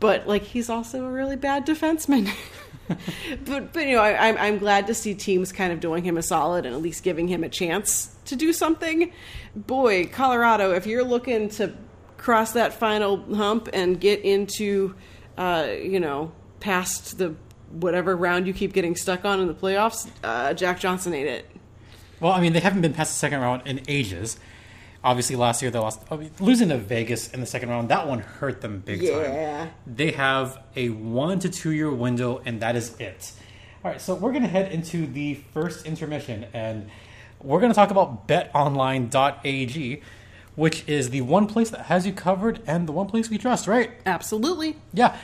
But 0.00 0.26
like 0.26 0.42
he's 0.42 0.70
also 0.70 1.04
a 1.04 1.10
really 1.10 1.36
bad 1.36 1.66
defenseman. 1.66 2.30
but 3.44 3.72
but 3.72 3.86
you 3.86 3.96
know 3.96 4.02
I, 4.02 4.28
I'm 4.28 4.38
I'm 4.38 4.58
glad 4.58 4.86
to 4.86 4.94
see 4.94 5.14
teams 5.14 5.52
kind 5.52 5.72
of 5.72 5.80
doing 5.80 6.04
him 6.04 6.16
a 6.16 6.22
solid 6.22 6.66
and 6.66 6.74
at 6.74 6.80
least 6.80 7.02
giving 7.02 7.28
him 7.28 7.44
a 7.44 7.48
chance 7.48 8.14
to 8.26 8.36
do 8.36 8.52
something. 8.52 9.12
Boy, 9.54 10.06
Colorado, 10.06 10.72
if 10.72 10.86
you're 10.86 11.04
looking 11.04 11.48
to 11.50 11.74
cross 12.16 12.52
that 12.52 12.74
final 12.74 13.16
hump 13.34 13.68
and 13.72 14.00
get 14.00 14.20
into, 14.20 14.94
uh, 15.36 15.68
you 15.80 16.00
know, 16.00 16.32
past 16.60 17.18
the 17.18 17.34
whatever 17.70 18.16
round 18.16 18.46
you 18.46 18.52
keep 18.52 18.72
getting 18.72 18.96
stuck 18.96 19.24
on 19.24 19.40
in 19.40 19.46
the 19.46 19.54
playoffs, 19.54 20.08
uh, 20.24 20.54
Jack 20.54 20.80
Johnson 20.80 21.14
ate 21.14 21.26
it. 21.26 21.46
Well, 22.20 22.32
I 22.32 22.40
mean, 22.40 22.52
they 22.52 22.60
haven't 22.60 22.80
been 22.80 22.94
past 22.94 23.12
the 23.12 23.18
second 23.18 23.40
round 23.40 23.62
in 23.66 23.80
ages. 23.88 24.38
Obviously, 25.04 25.36
last 25.36 25.62
year 25.62 25.70
they 25.70 25.78
lost. 25.78 26.00
Losing 26.40 26.70
to 26.70 26.76
Vegas 26.78 27.28
in 27.32 27.40
the 27.40 27.46
second 27.46 27.68
round, 27.68 27.88
that 27.90 28.08
one 28.08 28.18
hurt 28.18 28.60
them 28.60 28.80
big 28.80 29.00
Yeah. 29.02 29.58
time. 29.64 29.70
They 29.86 30.10
have 30.12 30.58
a 30.74 30.88
one 30.90 31.38
to 31.40 31.48
two 31.48 31.70
year 31.70 31.90
window, 31.92 32.42
and 32.44 32.60
that 32.60 32.74
is 32.76 32.96
it. 32.98 33.32
All 33.84 33.92
right, 33.92 34.00
so 34.00 34.14
we're 34.14 34.32
going 34.32 34.42
to 34.42 34.48
head 34.48 34.72
into 34.72 35.06
the 35.06 35.34
first 35.54 35.86
intermission, 35.86 36.46
and 36.52 36.88
we're 37.40 37.60
going 37.60 37.70
to 37.70 37.76
talk 37.76 37.92
about 37.92 38.26
betonline.ag, 38.26 40.02
which 40.56 40.84
is 40.88 41.10
the 41.10 41.20
one 41.20 41.46
place 41.46 41.70
that 41.70 41.82
has 41.86 42.04
you 42.06 42.12
covered 42.12 42.60
and 42.66 42.88
the 42.88 42.92
one 42.92 43.06
place 43.06 43.30
we 43.30 43.38
trust, 43.38 43.68
right? 43.68 43.92
Absolutely. 44.04 44.76
Yeah. 44.92 45.16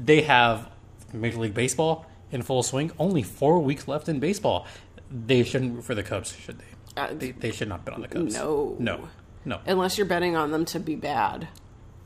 They 0.00 0.22
have 0.22 0.68
Major 1.12 1.38
League 1.38 1.54
Baseball 1.54 2.04
in 2.32 2.42
full 2.42 2.64
swing. 2.64 2.90
Only 2.98 3.22
four 3.22 3.60
weeks 3.60 3.86
left 3.86 4.08
in 4.08 4.18
baseball. 4.18 4.66
They 5.08 5.44
shouldn't 5.44 5.74
root 5.76 5.84
for 5.84 5.94
the 5.94 6.02
Cubs, 6.02 6.34
should 6.36 6.58
they? 6.58 6.64
Uh, 6.96 7.08
they, 7.12 7.30
they 7.30 7.52
should 7.52 7.68
not 7.68 7.84
bet 7.84 7.94
on 7.94 8.00
the 8.02 8.08
Cubs. 8.08 8.34
No. 8.34 8.74
No. 8.80 9.08
No. 9.44 9.60
Unless 9.66 9.96
you're 9.98 10.06
betting 10.06 10.36
on 10.36 10.50
them 10.50 10.64
to 10.66 10.78
be 10.80 10.94
bad. 10.96 11.48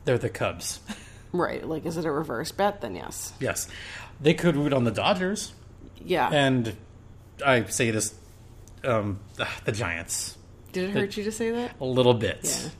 They're 0.05 0.17
the 0.17 0.29
Cubs. 0.29 0.79
Right. 1.33 1.67
Like, 1.67 1.85
is 1.85 1.97
it 1.97 2.05
a 2.05 2.11
reverse 2.11 2.53
bet? 2.53 2.79
Then 2.79 2.95
yes. 2.95 3.33
Yes, 3.41 3.67
they 4.21 4.33
could 4.33 4.55
root 4.55 4.71
on 4.71 4.85
the 4.85 4.91
Dodgers, 4.91 5.53
Yeah. 6.01 6.29
and 6.31 6.77
I 7.45 7.65
say 7.65 7.91
this, 7.91 8.15
um, 8.85 9.19
the 9.65 9.73
Giants. 9.73 10.37
Did 10.71 10.85
it 10.91 10.91
hurt 10.91 11.17
you 11.17 11.25
to 11.25 11.33
say 11.33 11.51
that? 11.51 11.75
A 11.81 11.83
little 11.83 12.13
bit. 12.13 12.39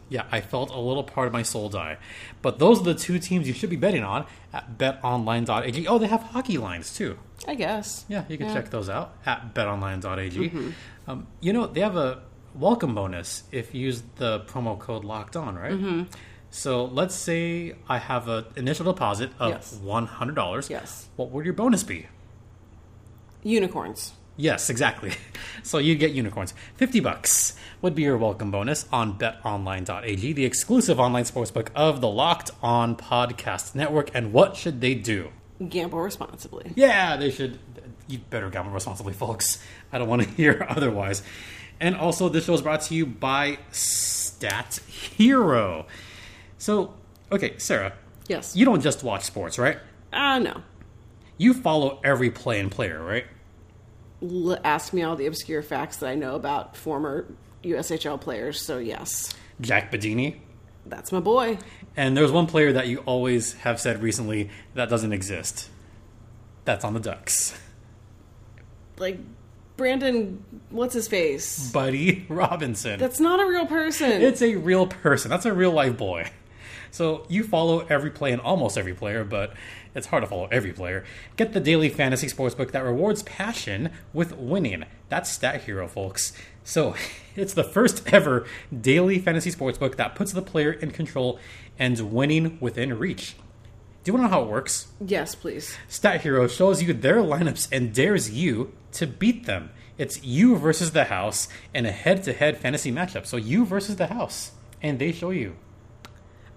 Yeah. 0.09 0.21
yeah, 0.21 0.25
I 0.31 0.39
felt 0.39 0.69
a 0.71 0.79
little 0.79 1.03
part 1.03 1.27
of 1.27 1.33
my 1.33 1.43
soul 1.43 1.67
die. 1.67 1.97
But 2.41 2.59
those 2.59 2.79
are 2.79 2.83
the 2.85 2.95
two 2.95 3.19
teams 3.19 3.45
you 3.45 3.53
should 3.53 3.69
be 3.69 3.75
betting 3.75 4.03
on 4.03 4.25
at 4.53 4.77
betonline.ag. 4.77 5.88
Oh, 5.89 5.97
they 5.97 6.07
have 6.07 6.21
hockey 6.24 6.57
lines 6.57 6.95
too. 6.95 7.17
I 7.45 7.55
guess. 7.55 8.05
Yeah, 8.07 8.24
you 8.29 8.38
can 8.38 8.47
Yeah. 8.47 8.53
check 8.53 8.69
those 8.69 8.88
out 8.89 9.15
at 9.25 9.53
betonline.ag. 9.53 10.74
Um, 11.07 11.27
you 11.41 11.51
know, 11.51 11.67
they 11.67 11.81
have 11.81 11.97
a 11.97 12.21
welcome 12.55 12.95
bonus 12.95 13.43
if 13.51 13.74
you 13.75 13.81
use 13.81 14.03
the 14.15 14.39
promo 14.41 14.77
code 14.79 15.03
locked 15.03 15.35
on, 15.35 15.55
right? 15.55 15.74
Mm-hmm. 15.74 16.03
So 16.51 16.85
let's 16.85 17.13
say 17.15 17.75
I 17.89 17.97
have 17.97 18.27
an 18.29 18.45
initial 18.55 18.85
deposit 18.85 19.31
of 19.39 19.51
Yes. 19.51 19.79
$100. 19.83 20.69
Yes. 20.69 21.07
What 21.17 21.29
would 21.31 21.43
your 21.45 21.53
bonus 21.53 21.83
be? 21.83 22.07
Unicorns. 23.43 24.13
Yes, 24.38 24.69
exactly. 24.69 25.13
So 25.63 25.79
you 25.79 25.95
get 25.95 26.12
unicorns. 26.12 26.53
50 26.75 27.00
bucks 27.00 27.55
would 27.81 27.95
be 27.95 28.03
your 28.03 28.17
welcome 28.17 28.51
bonus 28.51 28.85
on 28.91 29.17
betonline.ag, 29.17 30.33
the 30.33 30.45
exclusive 30.45 31.00
online 31.00 31.24
sportsbook 31.24 31.69
of 31.74 32.01
the 32.01 32.07
Locked 32.07 32.51
On 32.62 32.95
Podcast 32.95 33.74
Network. 33.74 34.12
And 34.13 34.31
what 34.31 34.55
should 34.55 34.79
they 34.79 34.93
do? 34.93 35.29
Gamble 35.69 36.00
responsibly. 36.00 36.71
Yeah, 36.75 37.17
they 37.17 37.31
should. 37.31 37.57
You 38.07 38.19
better 38.29 38.51
gamble 38.51 38.74
responsibly, 38.74 39.13
folks. 39.13 39.63
I 39.91 39.97
don't 39.97 40.07
want 40.07 40.21
to 40.21 40.29
hear 40.35 40.63
otherwise. 40.69 41.24
And 41.79 41.96
also, 41.96 42.29
this 42.29 42.46
show 42.46 42.53
is 42.53 42.62
brought 42.62 42.82
to 42.82 42.96
you 42.96 43.05
by 43.05 43.60
Stat 43.72 44.79
Hero. 44.88 45.86
So, 46.58 46.94
okay, 47.32 47.55
Sarah, 47.58 47.94
Yes. 48.27 48.55
you 48.55 48.65
don't 48.65 48.82
just 48.82 49.03
watch 49.03 49.24
sports, 49.24 49.60
right? 49.60 49.77
Ah, 50.13 50.39
no. 50.39 50.62
You 51.38 51.53
follow 51.53 52.00
every 52.03 52.32
play 52.32 52.60
and 52.60 52.72
player, 52.72 53.03
right? 53.03 53.25
L- 54.24 54.58
ask 54.63 54.94
me 54.94 55.03
all 55.03 55.15
the 55.17 55.25
obscure 55.25 55.62
facts 55.62 55.98
that 55.98 56.08
I 56.08 56.15
know 56.15 56.36
about 56.36 56.77
former 56.77 57.25
USHL 57.63 58.20
players. 58.22 58.62
So 58.62 58.77
yes, 58.77 59.34
Jack 59.60 59.91
Bedini. 59.91 60.38
that's 60.86 61.12
my 61.12 61.20
boy. 61.20 61.58
And 61.98 62.15
there's 62.15 62.32
one 62.32 62.48
player 62.48 62.72
that 62.74 62.88
you 62.88 63.00
always 63.00 63.53
have 63.55 63.79
said 63.82 64.01
recently 64.01 64.50
that 64.75 64.88
doesn't 64.89 65.12
exist. 65.12 65.70
That's 66.63 66.86
on 66.86 66.94
the 66.94 67.00
Ducks. 67.01 67.60
Like 68.98 69.20
Brandon, 69.77 70.44
what's 70.70 70.94
his 70.94 71.08
face? 71.08 71.72
Buddy 71.72 72.25
Robinson. 72.29 73.00
That's 73.00 73.20
not 73.20 73.39
a 73.39 73.46
real 73.46 73.65
person. 73.65 74.22
It's 74.22 74.41
a 74.41 74.55
real 74.55 74.88
person. 74.88 75.29
That's 75.29 75.46
a 75.46 75.53
real 75.53 75.72
life 75.72 75.98
boy. 75.98 76.32
So 76.91 77.25
you 77.27 77.44
follow 77.44 77.82
every 77.89 78.10
play 78.10 78.32
and 78.32 78.41
almost 78.41 78.77
every 78.77 78.94
player, 78.94 79.25
but 79.25 79.53
it's 79.94 80.08
hard 80.08 80.24
to 80.24 80.27
follow 80.29 80.48
every 80.50 80.72
player. 80.72 81.03
Get 81.36 81.51
the 81.51 81.60
daily 81.60 81.89
fantasy 81.89 82.27
sportsbook 82.27 82.72
that 82.72 82.86
rewards 82.86 83.22
passion 83.24 83.91
with 84.13 84.38
winning. 84.38 84.86
That's 85.10 85.29
Stat 85.29 85.63
Hero, 85.63 85.89
folks. 85.89 86.32
So 86.63 86.96
it's 87.36 87.53
the 87.53 87.65
first 87.65 88.13
ever 88.13 88.46
daily 88.82 89.20
fantasy 89.20 89.51
sportsbook 89.51 89.98
that 89.98 90.15
puts 90.15 90.32
the 90.32 90.41
player 90.41 90.72
in 90.72 90.91
control 90.91 91.38
and 91.77 92.00
winning 92.13 92.58
within 92.62 92.98
reach. 92.98 93.36
Do 94.05 94.12
you 94.12 94.13
want 94.13 94.27
to 94.27 94.32
know 94.32 94.38
how 94.39 94.44
it 94.44 94.51
works? 94.51 94.88
yes, 95.05 95.36
please. 95.36 95.75
Stat 95.89 96.22
Hero 96.22 96.48
shows 96.48 96.82
you 96.82 96.94
their 96.94 97.17
lineups 97.17 97.67
and 97.74 97.94
dares 97.94 98.29
you 98.32 98.72
to 98.95 99.07
beat 99.07 99.45
them. 99.45 99.71
It's 99.97 100.23
you 100.23 100.57
versus 100.57 100.91
the 100.91 101.05
house 101.05 101.47
in 101.73 101.85
a 101.85 101.91
head 101.91 102.23
to 102.23 102.33
head 102.33 102.57
fantasy 102.57 102.91
matchup. 102.91 103.25
So 103.25 103.37
you 103.37 103.65
versus 103.65 103.95
the 103.95 104.07
house. 104.07 104.51
And 104.81 104.99
they 104.99 105.11
show 105.11 105.31
you. 105.31 105.55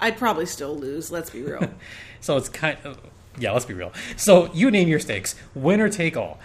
I'd 0.00 0.16
probably 0.16 0.47
still 0.47 0.76
lose. 0.76 1.11
Let's 1.11 1.30
be 1.30 1.42
real. 1.42 1.71
So 2.21 2.37
it's 2.37 2.49
kind 2.49 2.76
of. 2.83 2.99
Yeah, 3.38 3.52
let's 3.52 3.64
be 3.64 3.75
real. 3.75 3.92
So 4.16 4.52
you 4.52 4.73
name 4.73 4.88
your 4.88 4.99
stakes 4.99 5.37
winner 5.54 5.88
take 5.88 6.16
all. 6.16 6.40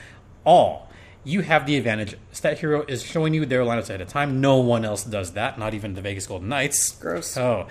All. 0.45 0.87
You 1.23 1.41
have 1.41 1.65
the 1.65 1.77
advantage. 1.77 2.15
Stat 2.31 2.59
Hero 2.59 2.85
is 2.87 3.01
showing 3.01 3.33
you 3.33 3.43
their 3.45 3.61
lineups 3.61 3.89
ahead 3.89 4.01
of 4.01 4.07
time. 4.07 4.39
No 4.39 4.57
one 4.57 4.85
else 4.85 5.03
does 5.03 5.31
that, 5.33 5.57
not 5.57 5.73
even 5.73 5.95
the 5.95 6.01
Vegas 6.01 6.27
Golden 6.27 6.49
Knights. 6.49 6.91
Gross. 6.91 7.35
Oh. 7.37 7.67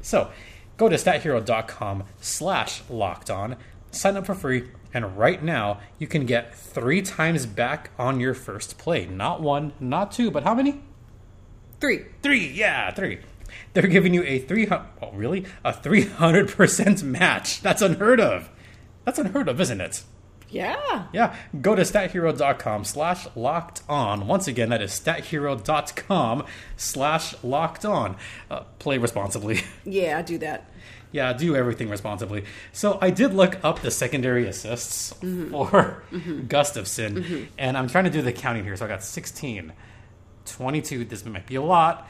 So 0.00 0.30
go 0.76 0.88
to 0.88 0.96
stathero.com 0.96 2.04
slash 2.20 2.82
locked 2.88 3.30
on, 3.30 3.56
sign 3.90 4.16
up 4.16 4.26
for 4.26 4.34
free, 4.34 4.64
and 4.92 5.16
right 5.18 5.42
now 5.42 5.80
you 5.98 6.06
can 6.06 6.26
get 6.26 6.54
three 6.54 7.02
times 7.02 7.46
back 7.46 7.90
on 7.98 8.20
your 8.20 8.34
first 8.34 8.78
play. 8.78 9.06
Not 9.06 9.40
one, 9.42 9.72
not 9.80 10.12
two, 10.12 10.30
but 10.30 10.44
how 10.44 10.54
many? 10.54 10.80
Three. 11.80 12.06
Three, 12.22 12.48
yeah, 12.48 12.90
three. 12.92 13.20
They're 13.72 13.86
giving 13.86 14.14
you 14.14 14.22
a 14.24 14.38
three 14.38 14.66
hundred. 14.66 14.88
Oh, 15.02 15.12
really? 15.12 15.44
A 15.64 15.72
three 15.72 16.04
hundred 16.06 16.48
percent 16.48 17.02
match. 17.02 17.62
That's 17.62 17.82
unheard 17.82 18.20
of. 18.20 18.48
That's 19.04 19.18
unheard 19.18 19.48
of, 19.48 19.60
isn't 19.60 19.80
it? 19.80 20.02
Yeah. 20.48 21.06
Yeah. 21.12 21.34
Go 21.60 21.74
to 21.74 21.82
stathero.com 21.82 22.84
slash 22.84 23.26
locked 23.34 23.82
on. 23.88 24.26
Once 24.26 24.46
again, 24.48 24.68
that 24.70 24.80
is 24.80 24.92
stathero.com 24.92 26.44
slash 26.76 27.34
locked 27.42 27.84
on. 27.84 28.16
Uh, 28.50 28.60
play 28.78 28.98
responsibly. 28.98 29.60
Yeah, 29.84 30.22
do 30.22 30.38
that. 30.38 30.70
Yeah, 31.12 31.32
do 31.32 31.56
everything 31.56 31.88
responsibly. 31.88 32.44
So 32.72 32.98
I 33.00 33.10
did 33.10 33.32
look 33.32 33.62
up 33.64 33.80
the 33.80 33.90
secondary 33.90 34.46
assists 34.46 35.12
mm-hmm. 35.14 35.50
for 35.50 36.02
mm-hmm. 36.10 36.46
Gustafsson, 36.46 37.18
mm-hmm. 37.18 37.44
and 37.58 37.78
I'm 37.78 37.88
trying 37.88 38.04
to 38.04 38.10
do 38.10 38.22
the 38.22 38.32
counting 38.32 38.64
here. 38.64 38.76
So 38.76 38.84
I 38.84 38.88
got 38.88 39.02
16, 39.02 39.72
22. 40.44 41.04
This 41.04 41.24
might 41.24 41.46
be 41.46 41.54
a 41.54 41.62
lot. 41.62 42.08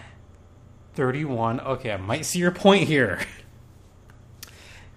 31. 0.94 1.60
Okay, 1.60 1.92
I 1.92 1.98
might 1.98 2.24
see 2.24 2.38
your 2.38 2.50
point 2.50 2.88
here. 2.88 3.20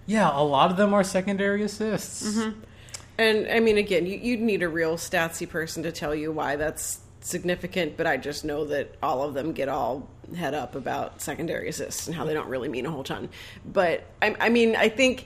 Yeah, 0.10 0.32
a 0.34 0.42
lot 0.42 0.72
of 0.72 0.78
them 0.78 0.92
are 0.96 1.04
secondary 1.04 1.62
assists. 1.62 2.36
And 3.20 3.48
I 3.48 3.60
mean, 3.60 3.78
again, 3.78 4.08
you, 4.08 4.18
you'd 4.18 4.40
need 4.40 4.64
a 4.64 4.70
real 4.70 4.96
statsy 4.96 5.48
person 5.48 5.84
to 5.84 5.92
tell 5.92 6.16
you 6.16 6.32
why 6.32 6.56
that's 6.56 7.02
significant, 7.22 7.96
but 7.96 8.08
I 8.08 8.18
just 8.18 8.44
know 8.44 8.66
that 8.66 8.96
all 9.04 9.22
of 9.22 9.36
them 9.36 9.52
get 9.52 9.70
all 9.70 10.10
head 10.36 10.54
up 10.54 10.76
about 10.76 11.22
secondary 11.22 11.70
assists 11.70 12.08
and 12.08 12.16
how 12.16 12.26
they 12.26 12.34
don't 12.34 12.48
really 12.48 12.70
mean 12.70 12.86
a 12.86 12.92
whole 12.92 13.04
ton. 13.04 13.30
But 13.66 14.04
I, 14.22 14.36
I 14.40 14.50
mean, 14.50 14.76
I 14.76 14.90
think 14.90 15.26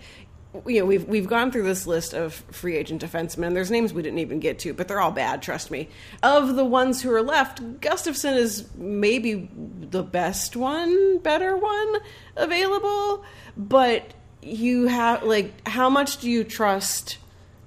you 0.68 0.80
know 0.80 0.86
we've 0.86 1.06
we've 1.06 1.28
gone 1.28 1.52
through 1.52 1.64
this 1.64 1.88
list 1.88 2.14
of 2.14 2.34
free 2.52 2.76
agent 2.76 3.02
defensemen. 3.02 3.54
There's 3.54 3.72
names 3.72 3.94
we 3.94 4.02
didn't 4.02 4.20
even 4.20 4.40
get 4.40 4.60
to, 4.60 4.74
but 4.74 4.88
they're 4.88 5.00
all 5.00 5.12
bad. 5.12 5.42
Trust 5.42 5.72
me. 5.72 5.90
Of 6.22 6.56
the 6.56 6.66
ones 6.66 7.02
who 7.02 7.12
are 7.12 7.22
left, 7.22 7.62
Gustafsson 7.82 8.36
is 8.38 8.68
maybe 8.76 9.50
the 9.90 10.04
best 10.04 10.56
one, 10.56 11.20
better 11.20 11.58
one 11.58 11.96
available. 12.36 13.26
But 13.58 14.14
you 14.42 14.88
have 14.88 15.24
like, 15.24 15.68
how 15.68 15.90
much 15.90 16.18
do 16.18 16.30
you 16.30 16.44
trust? 16.44 17.18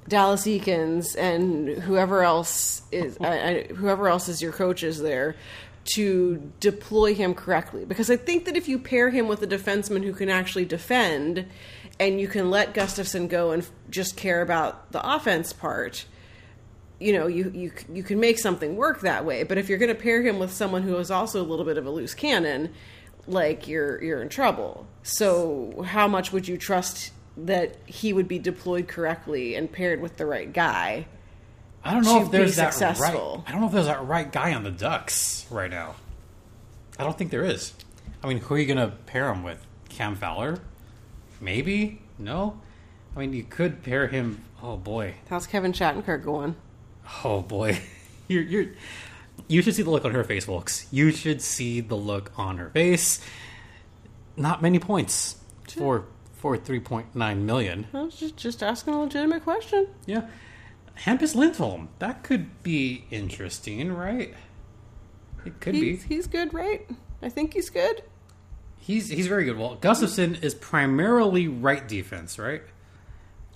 Dallas 0.08 0.42
Eakins 0.42 1.16
and 1.18 1.68
whoever 1.68 2.22
else 2.22 2.82
is 2.92 3.18
I, 3.20 3.66
whoever 3.74 4.08
else 4.08 4.28
is 4.28 4.40
your 4.40 4.52
coaches 4.52 5.00
there 5.00 5.34
to 5.94 6.52
deploy 6.60 7.14
him 7.14 7.34
correctly. 7.34 7.84
Because 7.84 8.10
I 8.10 8.16
think 8.16 8.44
that 8.44 8.56
if 8.56 8.68
you 8.68 8.78
pair 8.78 9.10
him 9.10 9.28
with 9.28 9.42
a 9.42 9.46
defenseman 9.46 10.04
who 10.04 10.12
can 10.12 10.28
actually 10.28 10.64
defend 10.64 11.46
and 11.98 12.20
you 12.20 12.28
can 12.28 12.50
let 12.50 12.74
Gustafsson 12.74 13.28
go 13.28 13.52
and 13.52 13.66
just 13.88 14.16
care 14.16 14.42
about 14.42 14.92
the 14.92 15.14
offense 15.14 15.52
part 15.52 16.04
you 16.98 17.12
know 17.12 17.26
you 17.26 17.50
you 17.54 17.72
you 17.92 18.02
can 18.02 18.18
make 18.18 18.38
something 18.38 18.76
work 18.76 19.00
that 19.00 19.24
way. 19.24 19.42
But 19.42 19.58
if 19.58 19.68
you're 19.68 19.78
going 19.78 19.94
to 19.94 20.00
pair 20.00 20.22
him 20.22 20.38
with 20.38 20.52
someone 20.52 20.82
who 20.82 20.96
is 20.96 21.10
also 21.10 21.42
a 21.42 21.44
little 21.44 21.64
bit 21.64 21.78
of 21.78 21.86
a 21.86 21.90
loose 21.90 22.14
cannon 22.14 22.72
like 23.26 23.68
you're 23.68 24.02
you're 24.02 24.22
in 24.22 24.28
trouble. 24.28 24.86
So 25.02 25.82
how 25.86 26.08
much 26.08 26.32
would 26.32 26.48
you 26.48 26.56
trust 26.56 27.12
that 27.36 27.76
he 27.84 28.12
would 28.12 28.28
be 28.28 28.38
deployed 28.38 28.88
correctly 28.88 29.54
and 29.54 29.70
paired 29.70 30.00
with 30.00 30.16
the 30.16 30.24
right 30.24 30.50
guy 30.50 31.06
I 31.86 31.92
don't 31.94 32.04
know 32.04 32.22
if 32.22 32.30
there's 32.30 32.56
that 32.56 32.74
successful. 32.74 33.36
right. 33.36 33.48
I 33.48 33.52
don't 33.52 33.60
know 33.60 33.66
if 33.68 33.72
there's 33.72 33.86
that 33.86 34.06
right 34.06 34.30
guy 34.30 34.54
on 34.54 34.64
the 34.64 34.70
Ducks 34.70 35.46
right 35.50 35.70
now. 35.70 35.94
I 36.98 37.04
don't 37.04 37.16
think 37.16 37.30
there 37.30 37.44
is. 37.44 37.74
I 38.22 38.28
mean, 38.28 38.38
who 38.38 38.54
are 38.54 38.58
you 38.58 38.66
going 38.66 38.78
to 38.78 38.94
pair 39.06 39.30
him 39.32 39.42
with? 39.42 39.64
Cam 39.88 40.16
Fowler? 40.16 40.58
Maybe? 41.40 42.00
No. 42.18 42.60
I 43.14 43.20
mean, 43.20 43.32
you 43.32 43.44
could 43.44 43.82
pair 43.82 44.08
him. 44.08 44.42
Oh 44.62 44.76
boy. 44.76 45.14
how's 45.28 45.46
Kevin 45.46 45.72
Shattenkirk 45.72 46.24
going 46.24 46.56
Oh 47.24 47.42
boy. 47.42 47.78
You're 48.28 48.42
you're. 48.42 48.66
You 49.46 49.62
should 49.62 49.76
see 49.76 49.82
the 49.84 49.90
look 49.90 50.04
on 50.04 50.10
her 50.10 50.24
face, 50.24 50.46
folks. 50.46 50.88
You 50.90 51.12
should 51.12 51.40
see 51.40 51.80
the 51.80 51.94
look 51.94 52.32
on 52.36 52.58
her 52.58 52.70
face. 52.70 53.20
Not 54.36 54.62
many 54.62 54.80
points 54.80 55.36
for 55.68 56.06
for 56.34 56.56
three 56.56 56.80
point 56.80 57.14
nine 57.14 57.46
million. 57.46 57.86
I 57.94 58.02
was 58.02 58.16
just 58.16 58.36
just 58.36 58.62
asking 58.64 58.94
a 58.94 59.00
legitimate 59.00 59.44
question 59.44 59.86
Yeah. 60.06 60.26
Hampus 61.04 61.34
Lindholm. 61.34 61.88
That 61.98 62.22
could 62.22 62.62
be 62.62 63.04
interesting, 63.10 63.92
right? 63.92 64.34
It 65.44 65.60
could 65.60 65.74
he's, 65.74 66.02
be. 66.04 66.14
he's 66.14 66.26
good 66.26 66.52
right 66.52 66.88
I 67.22 67.28
think 67.28 67.54
he's 67.54 67.70
good 67.70 68.02
He's 68.78 69.08
he's 69.08 69.26
very 69.26 69.44
good. 69.44 69.58
Well, 69.58 69.76
Gustafsson 69.76 70.44
is 70.44 70.54
primarily 70.54 71.48
right 71.48 71.86
defense, 71.88 72.38
right? 72.38 72.62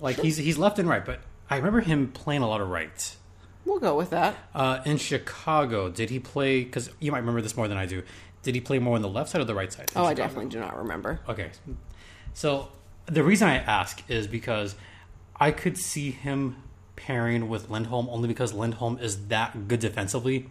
Like 0.00 0.18
he's 0.18 0.36
he's 0.36 0.58
left 0.58 0.80
and 0.80 0.88
right, 0.88 1.04
but 1.04 1.20
I 1.48 1.56
remember 1.56 1.80
him 1.80 2.08
playing 2.10 2.42
a 2.42 2.48
lot 2.48 2.60
of 2.60 2.68
right. 2.68 3.16
we'll 3.64 3.78
go 3.78 3.96
with 3.96 4.10
that 4.10 4.34
Uh, 4.54 4.80
in 4.84 4.96
Chicago, 4.96 5.88
did 5.88 6.10
he 6.10 6.18
play? 6.18 6.64
Because 6.64 6.90
you 6.98 7.12
might 7.12 7.18
remember 7.18 7.42
this 7.42 7.56
more 7.56 7.68
than 7.68 7.78
I 7.78 7.86
do. 7.86 8.02
Did 8.42 8.56
he 8.56 8.60
play 8.60 8.80
more 8.80 8.96
on 8.96 9.02
the 9.02 9.08
left 9.08 9.30
side 9.30 9.40
or 9.40 9.44
the 9.44 9.54
right 9.54 9.72
side? 9.72 9.92
oh 9.94 10.04
I 10.04 10.14
definitely 10.14 10.50
do 10.50 10.58
not 10.58 10.76
remember 10.76 11.20
Okay, 11.28 11.50
so 12.34 12.68
The 13.06 13.22
reason 13.22 13.46
I 13.48 13.56
ask 13.56 14.02
is 14.08 14.26
because 14.26 14.74
I 15.38 15.52
could 15.52 15.76
see 15.78 16.10
him 16.10 16.56
pairing 17.06 17.48
with 17.48 17.70
Lindholm 17.70 18.08
only 18.10 18.28
because 18.28 18.52
Lindholm 18.52 18.98
is 18.98 19.28
that 19.28 19.68
good 19.68 19.80
defensively 19.80 20.48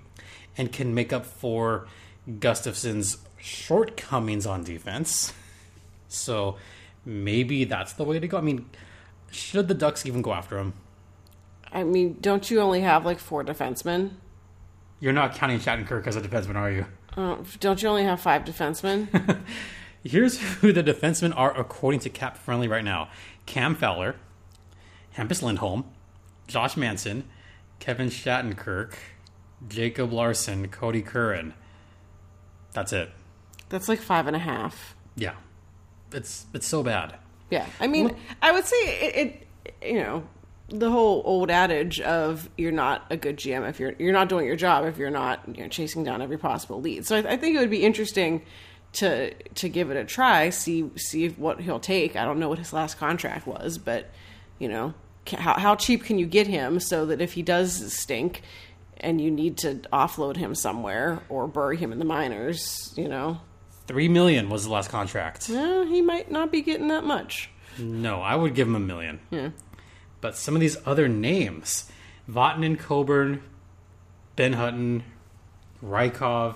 and 0.58 0.72
can 0.72 0.94
make 0.94 1.14
up 1.14 1.26
for 1.26 1.88
Gustafsson's 2.40 3.18
shortcomings 3.38 4.46
on 4.46 4.64
defense. 4.64 5.34
So 6.08 6.58
maybe 7.06 7.64
that's 7.66 7.94
the 7.94 8.04
way 8.04 8.20
to 8.20 8.28
go. 8.28 8.38
I 8.38 8.42
mean, 8.42 8.70
should 9.32 9.68
the 9.68 9.74
Ducks 9.74 10.06
even 10.06 10.22
go 10.22 10.34
after 10.34 10.58
him? 10.58 10.74
I 11.72 11.84
mean, 11.84 12.18
don't 12.20 12.50
you 12.50 12.62
only 12.62 12.82
have 12.82 13.06
like 13.06 13.20
four 13.20 13.44
defensemen? 13.44 14.12
You're 15.00 15.14
not 15.14 15.36
counting 15.36 15.60
Shattenkirk 15.60 16.08
as 16.08 16.16
a 16.16 16.22
defenseman, 16.22 16.56
are 16.56 16.72
you? 16.72 16.86
Uh, 17.16 17.38
don't 17.60 17.82
you 17.82 17.90
only 17.90 18.04
have 18.04 18.20
five 18.20 18.44
defensemen? 18.44 19.40
Here's 20.04 20.40
who 20.40 20.74
the 20.74 20.84
defensemen 20.84 21.34
are 21.36 21.58
according 21.58 22.00
to 22.02 22.10
Cap 22.10 22.38
Friendly 22.38 22.68
right 22.68 22.84
now 22.84 23.10
Cam 23.46 23.76
Fowler, 23.76 24.16
Hampus 25.16 25.42
Lindholm, 25.42 25.86
Josh 26.50 26.76
Manson, 26.76 27.24
Kevin 27.80 28.10
Shattenkirk, 28.10 28.96
Jacob 29.68 30.12
Larsson, 30.12 30.68
Cody 30.68 31.02
Curran. 31.02 31.54
That's 32.74 32.92
it. 32.92 33.10
That's 33.70 33.88
like 33.88 34.00
five 34.00 34.28
and 34.28 34.36
a 34.36 34.40
half. 34.40 34.96
Yeah. 35.16 35.36
It's 36.12 36.46
it's 36.54 36.68
so 36.68 36.84
bad. 36.84 37.16
Yeah, 37.50 37.66
I 37.80 37.88
mean, 37.88 38.16
I 38.42 38.52
would 38.52 38.66
say 38.66 38.78
it, 38.78 39.16
it. 39.16 39.48
You 39.82 40.02
know, 40.02 40.24
the 40.70 40.90
whole 40.90 41.22
old 41.26 41.50
adage 41.52 42.00
of 42.02 42.50
you're 42.58 42.72
not 42.72 43.06
a 43.10 43.18
good 43.18 43.38
GM 43.38 43.68
if 43.70 43.80
you're 43.80 43.94
you're 44.00 44.14
not 44.14 44.30
doing 44.30 44.46
your 44.46 44.56
job 44.56 44.86
if 44.86 44.98
you're 44.98 45.10
not 45.10 45.42
you 45.56 45.64
know 45.64 45.70
chasing 45.70 46.04
down 46.04 46.22
every 46.22 46.38
possible 46.38 46.82
lead. 46.82 47.06
So 47.06 47.16
I, 47.16 47.34
I 47.34 47.38
think 47.38 47.56
it 47.56 47.60
would 47.60 47.70
be 47.70 47.84
interesting 47.84 48.44
to 48.94 49.34
to 49.34 49.70
give 49.70 49.92
it 49.92 49.98
a 49.98 50.06
try, 50.06 50.50
see 50.50 50.90
see 50.96 51.30
what 51.30 51.62
he'll 51.62 51.80
take. 51.80 52.16
I 52.16 52.26
don't 52.26 52.40
know 52.40 52.50
what 52.50 52.60
his 52.60 52.74
last 52.74 52.98
contract 52.98 53.46
was, 53.46 53.78
but 53.78 54.10
you 54.58 54.68
know, 54.68 54.94
how 55.32 55.54
how 55.60 55.76
cheap 55.76 56.04
can 56.04 56.18
you 56.20 56.26
get 56.26 56.48
him 56.48 56.80
so 56.80 57.06
that 57.08 57.22
if 57.22 57.34
he 57.34 57.42
does 57.42 57.94
stink 57.94 58.42
and 58.98 59.22
you 59.22 59.32
need 59.32 59.58
to 59.60 59.76
offload 59.94 60.36
him 60.38 60.54
somewhere 60.56 61.22
or 61.30 61.48
bury 61.48 61.78
him 61.78 61.92
in 61.92 62.00
the 62.00 62.06
minors, 62.06 62.94
you 62.98 63.08
know, 63.08 63.40
Three 63.88 64.08
million 64.08 64.50
was 64.50 64.66
the 64.66 64.72
last 64.72 64.90
contract. 64.90 65.50
eh, 65.50 65.86
he 65.86 66.02
might 66.02 66.30
not 66.30 66.52
be 66.52 66.62
getting 66.62 66.90
that 66.90 67.04
much. 67.06 67.50
No, 67.80 68.22
I 68.22 68.36
would 68.36 68.54
give 68.56 68.68
him 68.68 68.76
a 68.76 68.80
million. 68.80 69.20
Yeah. 69.32 69.50
But 70.22 70.36
some 70.36 70.54
of 70.54 70.60
these 70.62 70.78
other 70.86 71.08
names, 71.08 71.90
Vatanen, 72.30 72.78
Coburn, 72.78 73.42
Ben 74.36 74.54
Hutton, 74.54 75.04
Rykov, 75.84 76.56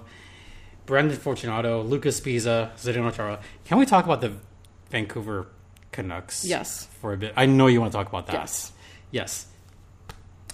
Brendan 0.86 1.18
Fortunato, 1.18 1.82
Lucas 1.82 2.20
Pisa, 2.20 2.72
Zdeno 2.78 3.14
Chara. 3.14 3.40
Can 3.66 3.78
we 3.78 3.86
talk 3.86 4.04
about 4.06 4.20
the 4.22 4.34
Vancouver 4.92 5.48
Canucks? 5.94 6.44
Yes. 6.46 6.86
For 7.02 7.14
a 7.14 7.18
bit. 7.18 7.34
I 7.38 7.46
know 7.46 7.68
you 7.68 7.80
want 7.80 7.92
to 7.94 7.98
talk 7.98 8.10
about 8.10 8.28
that. 8.28 8.34
Yes. 8.34 8.72
Yes. 9.12 9.48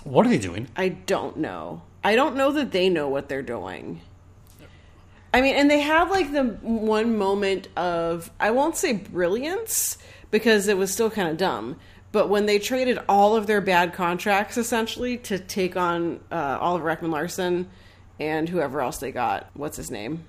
What 0.03 0.25
are 0.25 0.29
they 0.29 0.38
doing? 0.38 0.67
I 0.75 0.89
don't 0.89 1.38
know. 1.38 1.81
I 2.03 2.15
don't 2.15 2.36
know 2.36 2.51
that 2.53 2.72
they 2.72 2.89
know 2.89 3.10
what 3.10 3.27
they're 3.27 3.41
doing. 3.41 4.01
I 5.34 5.41
mean, 5.41 5.55
and 5.55 5.69
they 5.69 5.79
have 5.81 6.10
like 6.10 6.31
the 6.31 6.43
one 6.62 7.17
moment 7.17 7.67
of 7.77 8.31
I 8.39 8.51
won't 8.51 8.75
say 8.77 8.93
brilliance 8.93 9.98
because 10.31 10.67
it 10.67 10.77
was 10.77 10.91
still 10.91 11.10
kind 11.12 11.29
of 11.29 11.38
dumb, 11.38 11.77
but 12.12 12.29
when 12.29 12.46
they 12.46 12.58
traded 12.58 13.00
all 13.08 13.36
of 13.36 13.46
their 13.46 13.62
bad 13.62 13.93
contracts 13.93 14.58
essentially 14.58 15.17
to 15.17 15.38
take 15.38 15.75
on 15.77 16.19
uh, 16.31 16.58
Oliver 16.60 16.96
Ekman 16.96 17.12
Larsson 17.12 17.69
and 18.19 18.50
whoever 18.50 18.81
else 18.81 18.98
they 18.98 19.12
got. 19.12 19.50
What's 19.53 19.77
his 19.77 19.91
name? 19.91 20.25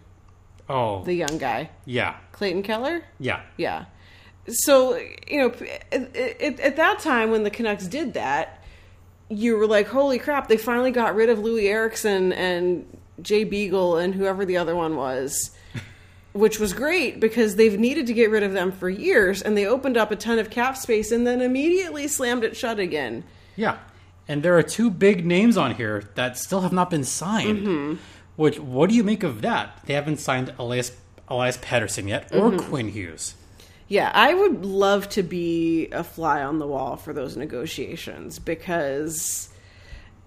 Oh, 0.69 1.02
The 1.02 1.14
young 1.14 1.38
guy, 1.38 1.71
yeah. 1.85 2.17
Clayton 2.33 2.62
Keller. 2.62 3.02
Yeah. 3.19 3.43
Yeah. 3.57 3.87
So, 4.49 4.97
you 5.28 5.38
know, 5.38 5.54
at, 5.92 6.16
at, 6.16 6.61
at 6.61 6.76
that 6.76 6.99
time 7.00 7.30
when 7.30 7.42
the 7.42 7.50
Canucks 7.50 7.87
did 7.87 8.14
that, 8.14 8.64
you 9.28 9.56
were 9.56 9.66
like, 9.66 9.87
holy 9.87 10.18
crap, 10.18 10.49
they 10.49 10.56
finally 10.56 10.90
got 10.90 11.14
rid 11.14 11.30
of 11.30 11.38
Loui 11.38 11.68
Eriksson 11.68 12.32
and 12.32 12.85
Jay 13.23 13.44
Beagle 13.44 13.97
and 13.97 14.14
whoever 14.14 14.44
the 14.44 14.56
other 14.56 14.75
one 14.75 14.97
was, 14.97 15.52
which 16.32 16.59
was 16.59 16.72
great 16.72 17.20
because 17.20 17.57
they've 17.57 17.79
needed 17.79 18.07
to 18.09 18.12
get 18.12 18.31
rid 18.31 18.42
of 18.42 18.53
them 18.53 18.72
for 18.72 18.90
years 18.90 19.40
and 19.40 19.57
they 19.57 19.66
opened 19.66 19.96
up 19.96 20.11
a 20.11 20.16
ton 20.16 20.38
of 20.38 20.50
cap 20.50 20.76
space 20.76 21.12
and 21.12 21.26
then 21.26 21.40
immediately 21.40 22.09
slammed 22.09 22.44
it 22.44 22.57
shut 22.57 22.79
again. 22.79 23.22
Yeah. 23.57 23.79
And 24.26 24.42
there 24.42 24.57
are 24.59 24.62
two 24.62 24.90
big 24.90 25.24
names 25.24 25.57
on 25.57 25.74
here 25.74 26.05
that 26.14 26.38
still 26.38 26.61
have 26.62 26.72
not 26.72 26.90
been 26.90 27.05
signed. 27.05 27.66
Mm-hmm. 27.66 27.94
Which, 28.37 28.59
what 28.59 28.88
do 28.88 28.96
you 28.96 29.05
make 29.05 29.22
of 29.22 29.42
that? 29.42 29.81
They 29.85 29.94
haven't 29.94 30.18
signed 30.18 30.55
Elias, 30.59 30.96
Elias 31.29 31.59
Pettersson 31.59 32.09
yet 32.09 32.33
or 32.33 32.50
mm-hmm. 32.50 32.68
Quinn 32.68 32.88
Hughes. 32.88 33.35
Yeah, 33.90 34.12
I 34.14 34.33
would 34.33 34.64
love 34.64 35.09
to 35.11 35.24
be 35.24 35.88
a 35.90 36.05
fly 36.05 36.44
on 36.44 36.61
the 36.61 36.66
wall 36.66 36.94
for 36.94 37.12
those 37.12 37.37
negotiations 37.37 38.38
because 38.38 39.48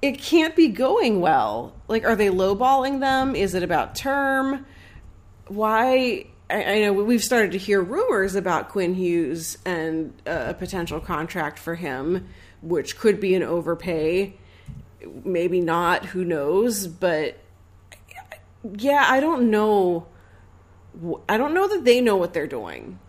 it 0.01 0.19
can't 0.19 0.53
be 0.53 0.67
going 0.67 1.21
well. 1.21 1.73
Like, 1.87 2.03
are 2.03 2.17
they 2.17 2.27
lowballing 2.27 2.99
them? 2.99 3.37
Is 3.37 3.53
it 3.53 3.63
about 3.63 3.95
term? 3.95 4.65
Why? 5.47 6.25
I, 6.49 6.81
know 6.81 6.91
we've 6.91 7.23
started 7.23 7.53
to 7.53 7.57
hear 7.57 7.81
rumors 7.81 8.35
about 8.35 8.67
Quinn 8.67 8.95
Hughes 8.95 9.57
and 9.65 10.13
uh, 10.27 10.47
a 10.47 10.53
potential 10.53 10.99
contract 10.99 11.57
for 11.57 11.75
him, 11.75 12.27
which 12.61 12.97
could 12.99 13.21
be 13.21 13.33
an 13.33 13.43
overpay. 13.43 14.35
Maybe 15.23 15.61
not, 15.61 16.03
who 16.07 16.25
knows? 16.25 16.85
But 16.85 17.37
yeah, 18.77 19.05
I 19.07 19.21
don't 19.21 19.49
know. 19.49 20.07
I 21.29 21.37
don't 21.37 21.53
know 21.53 21.69
that 21.69 21.85
they 21.85 22.01
know 22.01 22.17
what 22.17 22.33
they're 22.33 22.45
doing. 22.45 22.99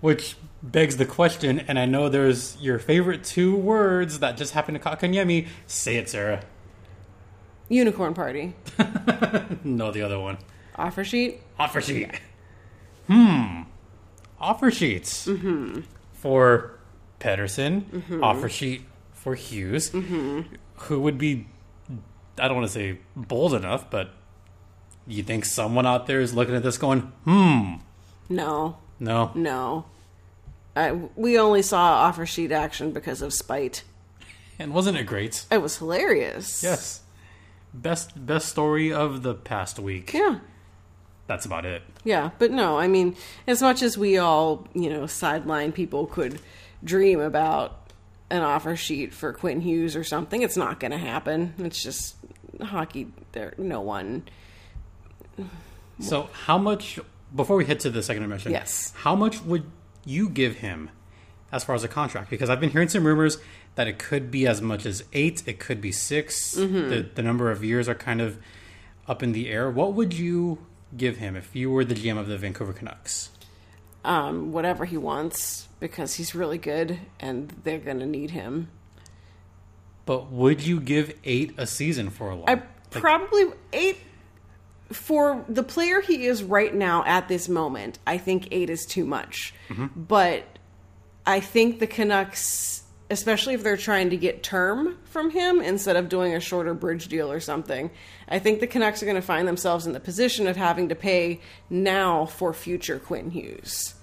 Which 0.00 0.36
begs 0.62 0.96
the 0.96 1.06
question, 1.06 1.60
and 1.60 1.78
I 1.78 1.86
know 1.86 2.08
there's 2.08 2.56
your 2.60 2.78
favorite 2.78 3.24
two 3.24 3.56
words 3.56 4.20
that 4.20 4.36
just 4.36 4.54
happened 4.54 4.80
to 4.80 4.88
Kotkaniemi. 4.88 5.48
Say 5.66 5.96
it, 5.96 6.08
Sarah. 6.08 6.42
Unicorn 7.68 8.14
Party. 8.14 8.54
No, 9.64 9.90
the 9.90 10.02
other 10.02 10.18
one. 10.18 10.38
Offer 10.76 11.04
sheet? 11.04 11.40
Offer 11.58 11.80
sheet. 11.80 12.10
Hmm. 13.08 13.62
Offer 14.40 14.70
sheets 14.70 15.26
mm-hmm. 15.26 15.80
for 16.12 16.78
Pettersson. 17.20 17.82
Mm-hmm. 17.82 18.22
Offer 18.22 18.48
sheet 18.48 18.82
for 19.12 19.34
Hughes. 19.34 19.90
Mm-hmm. 19.90 20.54
who 20.76 21.00
would 21.00 21.18
be, 21.18 21.46
I 22.38 22.46
don't 22.46 22.56
want 22.56 22.68
to 22.68 22.72
say 22.72 22.98
bold 23.16 23.54
enough, 23.54 23.90
but 23.90 24.10
you 25.06 25.22
think 25.22 25.44
someone 25.44 25.86
out 25.86 26.06
there 26.06 26.20
is 26.20 26.34
looking 26.34 26.54
at 26.54 26.62
this 26.62 26.78
going, 26.78 27.00
hmm, 27.24 27.74
No. 28.28 28.76
No. 29.00 29.32
No. 29.34 29.84
I, 30.76 30.92
we 31.16 31.38
only 31.38 31.62
saw 31.62 32.04
offer 32.04 32.24
sheet 32.24 32.52
action 32.52 32.92
because 32.92 33.20
of 33.20 33.32
spite. 33.32 33.82
And 34.58 34.72
wasn't 34.72 34.96
it 34.96 35.04
great? 35.04 35.44
It 35.50 35.58
was 35.58 35.78
hilarious. 35.78 36.62
Yes. 36.62 37.02
Best 37.74 38.24
best 38.26 38.48
story 38.48 38.92
of 38.92 39.22
the 39.22 39.34
past 39.34 39.78
week. 39.78 40.12
Yeah. 40.12 40.38
That's 41.26 41.44
about 41.44 41.66
it. 41.66 41.82
Yeah. 42.04 42.30
But 42.38 42.50
no, 42.50 42.78
I 42.78 42.88
mean, 42.88 43.16
as 43.46 43.60
much 43.60 43.82
as 43.82 43.98
we 43.98 44.18
all, 44.18 44.66
you 44.74 44.88
know, 44.88 45.06
sideline 45.06 45.72
people 45.72 46.06
could 46.06 46.40
dream 46.82 47.20
about 47.20 47.92
an 48.30 48.42
offer 48.42 48.76
sheet 48.76 49.12
for 49.12 49.32
Quinn 49.32 49.60
Hughes 49.60 49.96
or 49.96 50.04
something, 50.04 50.42
it's 50.42 50.56
not 50.56 50.80
going 50.80 50.92
to 50.92 50.98
happen. 50.98 51.54
It's 51.58 51.82
just 51.82 52.16
hockey. 52.62 53.08
There, 53.32 53.54
no 53.58 53.80
one. 53.80 54.24
So, 56.00 56.30
how 56.32 56.58
much 56.58 56.98
before 57.34 57.56
we 57.56 57.64
head 57.64 57.80
to 57.80 57.90
the 57.90 58.02
second 58.02 58.22
dimension? 58.22 58.52
Yes. 58.52 58.92
How 58.96 59.14
much 59.14 59.42
would 59.42 59.64
you 60.04 60.28
give 60.28 60.56
him 60.56 60.90
as 61.52 61.64
far 61.64 61.74
as 61.74 61.84
a 61.84 61.88
contract? 61.88 62.30
Because 62.30 62.50
I've 62.50 62.60
been 62.60 62.70
hearing 62.70 62.88
some 62.88 63.06
rumors 63.06 63.38
that 63.74 63.86
it 63.86 63.98
could 63.98 64.30
be 64.30 64.46
as 64.46 64.60
much 64.60 64.86
as 64.86 65.04
eight, 65.12 65.42
it 65.46 65.60
could 65.60 65.80
be 65.80 65.92
6 65.92 66.56
Mm-hmm. 66.56 66.88
The, 66.88 67.08
the 67.14 67.22
number 67.22 67.50
of 67.50 67.62
years 67.62 67.88
are 67.88 67.94
kind 67.94 68.20
of 68.20 68.38
up 69.06 69.22
in 69.22 69.32
the 69.32 69.48
air. 69.48 69.70
What 69.70 69.94
would 69.94 70.14
you 70.14 70.66
give 70.96 71.18
him 71.18 71.36
if 71.36 71.54
you 71.54 71.70
were 71.70 71.84
the 71.84 71.94
GM 71.94 72.18
of 72.18 72.26
the 72.26 72.36
Vancouver 72.38 72.72
Canucks? 72.72 73.30
Um, 74.04 74.52
whatever 74.52 74.84
he 74.84 74.96
wants 74.96 75.68
because 75.80 76.14
he's 76.14 76.34
really 76.34 76.58
good 76.58 76.98
and 77.20 77.54
they're 77.64 77.78
going 77.78 78.00
to 78.00 78.06
need 78.06 78.30
him. 78.30 78.68
But 80.06 80.30
would 80.32 80.62
you 80.62 80.80
give 80.80 81.14
eight 81.24 81.54
a 81.58 81.66
season 81.66 82.10
for 82.10 82.30
a 82.30 82.34
long? 82.34 82.44
I 82.48 82.54
like, 82.54 82.90
probably 82.90 83.46
eight 83.72 83.98
for 84.90 85.44
the 85.48 85.62
player 85.62 86.00
he 86.00 86.26
is 86.26 86.42
right 86.42 86.74
now 86.74 87.04
at 87.04 87.28
this 87.28 87.48
moment. 87.48 87.98
I 88.06 88.18
think 88.18 88.48
eight 88.50 88.70
is 88.70 88.86
too 88.86 89.04
much, 89.04 89.54
mm-hmm. 89.68 89.86
but 89.94 90.44
I 91.26 91.40
think 91.40 91.78
the 91.78 91.86
Canucks, 91.86 92.84
especially 93.10 93.52
if 93.52 93.62
they're 93.62 93.76
trying 93.76 94.10
to 94.10 94.16
get 94.16 94.42
term 94.42 94.96
from 95.04 95.30
him 95.30 95.60
instead 95.60 95.96
of 95.96 96.08
doing 96.08 96.34
a 96.34 96.40
shorter 96.40 96.72
bridge 96.72 97.08
deal 97.08 97.30
or 97.30 97.38
something, 97.38 97.90
I 98.28 98.38
think 98.38 98.60
the 98.60 98.66
Canucks 98.66 99.02
are 99.02 99.06
going 99.06 99.16
to 99.16 99.22
find 99.22 99.46
themselves 99.46 99.86
in 99.86 99.92
the 99.92 100.00
position 100.00 100.46
of 100.46 100.56
having 100.56 100.88
to 100.88 100.94
pay 100.94 101.40
now 101.68 102.24
for 102.24 102.54
future 102.54 102.98
Quinn 102.98 103.30
Hughes. 103.30 103.94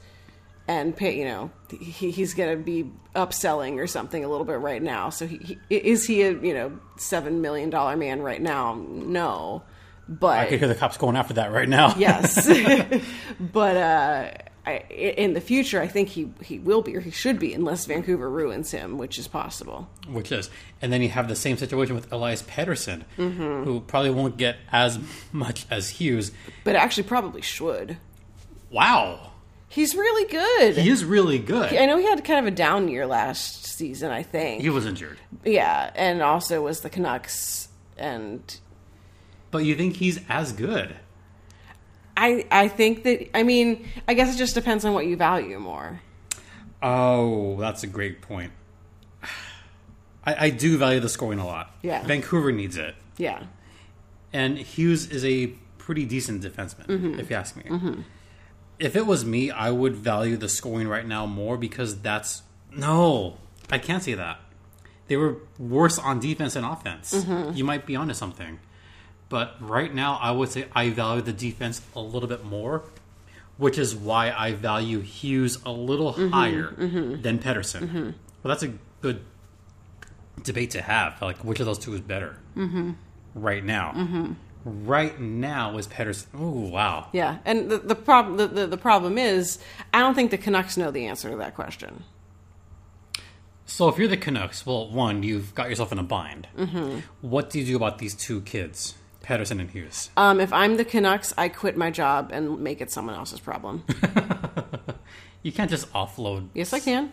And 0.68 0.96
pay, 0.96 1.18
you 1.18 1.26
know, 1.26 1.52
he, 1.80 2.10
he's 2.10 2.34
going 2.34 2.58
to 2.58 2.64
be 2.64 2.92
upselling 3.16 3.78
or 3.78 3.86
something 3.86 4.24
a 4.24 4.28
little 4.28 4.46
bit 4.46 4.60
right 4.60 4.82
now. 4.82 5.10
So, 5.10 5.28
he, 5.28 5.60
he, 5.70 5.76
is 5.76 6.08
he 6.08 6.24
a 6.24 6.32
you 6.32 6.56
know 6.56 6.80
seven 6.98 7.42
million 7.42 7.70
dollar 7.70 7.96
man 7.96 8.24
right 8.24 8.42
now? 8.42 8.74
No, 8.88 9.62
but 10.08 10.38
I 10.40 10.46
could 10.46 10.60
hear 10.60 10.68
the 10.68 10.76
cops 10.76 10.98
going 10.98 11.16
after 11.16 11.36
that 11.36 11.52
right 11.52 11.70
now. 11.70 11.96
yes, 11.98 12.48
but 13.40 13.78
uh, 13.78 14.32
I, 14.66 14.78
in 14.90 15.34
the 15.34 15.42
future, 15.42 15.80
I 15.82 15.88
think 15.88 16.10
he, 16.10 16.32
he 16.44 16.60
will 16.60 16.82
be 16.82 16.96
or 16.96 17.00
he 17.00 17.12
should 17.12 17.40
be, 17.40 17.54
unless 17.54 17.86
Vancouver 17.86 18.30
ruins 18.30 18.72
him, 18.72 18.98
which 18.98 19.20
is 19.20 19.28
possible. 19.28 19.88
which 20.08 20.32
is. 20.32 20.50
And 20.82 20.92
then 20.92 21.02
you 21.02 21.10
have 21.10 21.28
the 21.28 21.36
same 21.36 21.58
situation 21.58 21.96
with 21.96 22.12
Elias 22.12 22.42
Pettersson, 22.44 23.04
who 23.16 23.82
probably 23.82 24.10
won't 24.12 24.38
get 24.38 24.58
as 24.72 25.00
much 25.32 25.66
as 25.70 25.90
Hughes. 25.90 26.32
But 26.64 26.76
actually, 26.76 27.04
probably 27.04 27.42
should. 27.42 27.98
Wow, 28.72 29.32
He's 29.68 29.94
really 29.96 30.30
good. 30.32 30.78
he 30.78 30.90
is 30.90 31.04
really 31.04 31.38
good. 31.40 31.74
I 31.74 31.86
know 31.86 31.98
he 31.98 32.06
had 32.06 32.24
kind 32.24 32.40
of 32.40 32.46
a 32.46 32.56
down 32.56 32.88
year 32.88 33.06
last 33.06 33.66
season. 33.66 34.10
I 34.12 34.24
think. 34.24 34.62
He 34.62 34.70
was 34.70 34.86
injured, 34.86 35.18
yeah, 35.44 35.92
and 35.96 36.22
also 36.22 36.62
was 36.62 36.80
the 36.82 36.90
Canucks, 36.90 37.68
and 37.98 38.42
but 39.56 39.64
you 39.64 39.74
think 39.76 39.96
he's 39.96 40.20
as 40.28 40.52
good? 40.52 40.94
I 42.18 42.46
I 42.52 42.68
think 42.68 43.04
that 43.04 43.34
I 43.34 43.44
mean 43.44 43.88
I 44.06 44.14
guess 44.14 44.36
it 44.36 44.38
just 44.38 44.54
depends 44.54 44.84
on 44.84 44.94
what 44.94 45.06
you 45.06 45.16
value 45.16 45.60
more. 45.60 46.02
Oh, 46.84 47.56
that's 47.58 47.82
a 47.82 47.88
great 47.88 48.22
point. 48.22 48.52
I, 50.26 50.48
I 50.48 50.50
do 50.50 50.78
value 50.78 51.00
the 51.00 51.08
scoring 51.08 51.40
a 51.40 51.46
lot. 51.46 51.74
Yeah. 51.84 52.04
Vancouver 52.04 52.52
needs 52.52 52.76
it, 52.76 52.96
Yeah, 53.18 53.44
and 54.34 54.58
Hughes 54.58 55.10
is 55.10 55.24
a 55.24 55.48
pretty 55.78 56.04
decent 56.04 56.44
defenseman, 56.44 56.88
mm-hmm. 56.88 57.18
if 57.18 57.30
you 57.30 57.38
ask 57.38 57.56
me. 57.56 57.64
Mm-hmm. 57.64 58.02
If 58.78 58.98
it 58.98 59.06
was 59.06 59.24
me, 59.24 59.52
I 59.52 59.72
would 59.72 59.96
value 59.96 60.36
the 60.36 60.50
scoring 60.50 60.90
right 60.90 61.08
now 61.08 61.26
more 61.26 61.58
because 61.58 62.02
that's 62.02 62.44
no, 62.76 63.38
I 63.72 63.78
can't 63.78 64.04
say 64.04 64.16
that. 64.16 64.42
They 65.08 65.16
were 65.16 65.38
worse 65.58 65.98
on 65.98 66.20
defense 66.20 66.58
and 66.58 66.66
offense. 66.66 67.14
Mm-hmm. 67.14 67.56
You 67.56 67.64
might 67.64 67.86
be 67.86 67.96
onto 67.96 68.14
something, 68.14 68.60
but 69.36 69.58
right 69.60 69.94
now, 69.94 70.18
I 70.22 70.32
would 70.32 70.48
say 70.48 70.66
I 70.74 70.92
value 70.92 71.22
the 71.22 71.34
defense 71.34 71.82
a 71.94 72.00
little 72.00 72.30
bit 72.30 72.46
more, 72.46 72.86
which 73.58 73.78
is 73.78 73.94
why 73.94 74.32
I 74.32 74.54
value 74.54 75.02
Hughes 75.02 75.58
a 75.66 75.74
little 75.74 76.14
mm-hmm, 76.14 76.30
higher 76.30 76.70
mm-hmm. 76.70 77.22
than 77.22 77.40
Pettersson. 77.40 77.82
Mm-hmm. 77.82 78.04
Well, 78.06 78.14
that's 78.46 78.64
a 78.64 78.72
good 79.02 79.26
debate 80.42 80.72
to 80.72 80.82
have. 80.82 81.22
Like, 81.22 81.44
which 81.44 81.60
of 81.60 81.66
those 81.66 81.80
two 81.80 81.94
is 81.96 82.00
better 82.00 82.38
right 83.36 83.62
now? 83.62 84.38
Right 84.64 85.20
now 85.20 85.78
is 85.78 85.90
Pettersson. 85.90 86.28
Oh 86.34 86.70
wow. 86.70 87.10
yeah, 87.12 87.40
and 87.44 87.70
the 87.70 87.80
the 87.80 87.94
problem 87.94 88.38
the, 88.38 88.48
the 88.48 88.68
the 88.68 88.78
problem 88.78 89.18
is 89.18 89.60
I 89.94 90.00
don't 90.00 90.16
think 90.16 90.32
the 90.32 90.38
Canucks 90.38 90.78
know 90.78 90.92
the 90.92 91.08
answer 91.08 91.30
to 91.30 91.36
that 91.36 91.56
question. 91.56 92.06
So 93.66 93.90
if 93.90 93.98
you're 93.98 94.08
the 94.08 94.16
Canucks, 94.16 94.66
well, 94.66 94.90
one, 94.90 95.24
you've 95.24 95.54
got 95.54 95.70
yourself 95.70 95.92
in 95.92 96.00
a 96.00 96.04
bind. 96.04 96.48
What 97.20 97.50
do 97.50 97.60
you 97.60 97.66
do 97.66 97.76
about 97.76 97.98
these 97.98 98.16
two 98.16 98.40
kids, 98.42 98.96
Pettersson 99.26 99.60
and 99.60 99.70
Hughes? 99.70 100.10
Um, 100.16 100.40
if 100.40 100.54
I'm 100.54 100.78
the 100.78 100.86
Canucks, 100.86 101.34
I 101.38 101.50
quit 101.50 101.76
my 101.76 101.92
job 101.92 102.30
and 102.32 102.60
make 102.60 102.80
it 102.82 102.92
someone 102.92 103.16
else's 103.16 103.40
problem. 103.40 103.84
You 105.44 105.52
can't 105.52 105.70
just 105.70 105.94
offload. 105.94 106.48
yes, 106.56 106.74
I 106.74 106.80
can. 106.80 107.12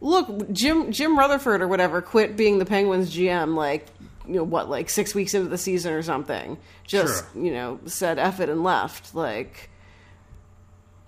Look, 0.00 0.50
Jim 0.52 0.90
Jim 0.90 1.18
Rutherford 1.18 1.60
or 1.60 1.68
whatever 1.68 2.00
quit 2.00 2.34
being 2.34 2.58
the 2.58 2.64
Penguins 2.64 3.14
GM 3.14 3.54
like 3.54 3.86
you 4.26 4.36
know 4.36 4.42
what 4.44 4.70
like 4.70 4.88
six 4.88 5.14
weeks 5.14 5.34
into 5.34 5.50
the 5.50 5.58
season 5.58 5.92
or 5.92 6.00
something. 6.02 6.56
Just 6.86 7.30
Sure. 7.34 7.42
you 7.42 7.52
know 7.52 7.78
said 7.84 8.18
F 8.18 8.40
it 8.40 8.48
and 8.48 8.62
left. 8.64 9.14
Like 9.14 9.68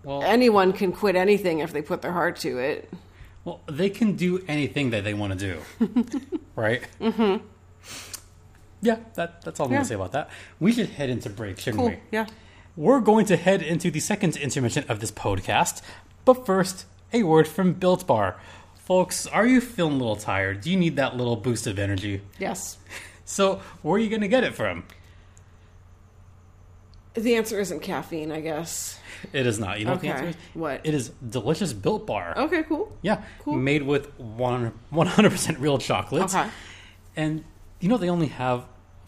Well, 0.05 0.23
anyone 0.23 0.75
can 0.75 0.93
quit 0.93 1.17
anything 1.17 1.61
if 1.61 1.73
they 1.73 1.81
put 1.81 2.03
their 2.03 2.13
heart 2.13 2.37
to 2.41 2.59
it. 2.59 2.93
well, 3.47 3.63
they 3.67 3.89
can 3.89 4.17
do 4.17 4.45
anything 4.49 4.91
that 4.91 5.03
they 5.03 5.15
want 5.15 5.39
to 5.39 5.39
do, 5.79 6.31
right? 6.57 6.83
Mm-hmm. 7.01 7.43
Yeah, 8.87 8.99
that, 9.15 9.43
that's 9.43 9.59
all 9.61 9.67
I'm 9.67 9.73
Yeah. 9.73 9.79
going 9.79 9.85
to 9.85 9.89
say 9.89 9.95
about 9.97 10.13
that. 10.13 10.31
We 10.61 10.73
should 10.73 10.89
head 10.91 11.11
into 11.11 11.29
break, 11.31 11.59
shouldn't 11.59 11.79
Cool. 11.81 11.89
we? 11.91 11.99
Yeah. 12.13 12.27
We're 12.77 13.01
going 13.01 13.27
to 13.27 13.37
head 13.37 13.63
into 13.63 13.91
the 13.91 14.01
second 14.01 14.37
intermission 14.37 14.85
of 14.89 15.01
this 15.01 15.11
podcast, 15.11 15.83
but 16.25 16.47
first, 16.47 16.87
a 17.13 17.23
word 17.23 17.49
from 17.49 17.73
Built 17.73 18.07
Bar. 18.07 18.37
Folks, 18.75 19.27
are 19.27 19.47
you 19.47 19.61
feeling 19.61 19.95
a 19.95 19.99
little 19.99 20.17
tired? 20.17 20.61
Do 20.61 20.71
you 20.71 20.77
need 20.77 20.97
that 20.97 21.17
little 21.17 21.37
boost 21.37 21.67
of 21.67 21.79
energy? 21.79 22.23
Yes. 22.39 22.79
So, 23.29 23.61
where 23.83 23.97
are 23.97 23.99
you 23.99 24.09
going 24.09 24.21
to 24.23 24.29
get 24.29 24.45
it 24.45 24.55
from? 24.55 24.85
The 27.15 27.35
answer 27.37 27.59
isn't 27.59 27.81
caffeine, 27.81 28.31
I 28.31 28.41
guess. 28.41 29.01
It 29.33 29.47
is 29.47 29.59
not. 29.59 29.81
You 29.81 29.87
know 29.87 29.93
what 29.93 30.01
the 30.03 30.09
answer 30.11 30.27
is? 30.29 30.37
What? 30.55 30.83
It 30.85 30.95
is 30.95 31.09
delicious 31.29 31.73
Built 31.73 32.07
Bar. 32.07 32.35
Okay, 32.37 32.63
cool. 32.65 32.97
Yeah, 33.03 33.23
Cool. 33.41 33.55
made 33.57 33.83
with 33.83 34.17
one 34.21 34.75
100% 34.93 35.59
real 35.59 35.79
chocolate. 35.79 36.23
Okay. 36.25 36.49
And 37.17 37.43
you 37.81 37.89
know 37.89 37.97
they 37.97 38.11
only 38.11 38.27
have 38.29 38.65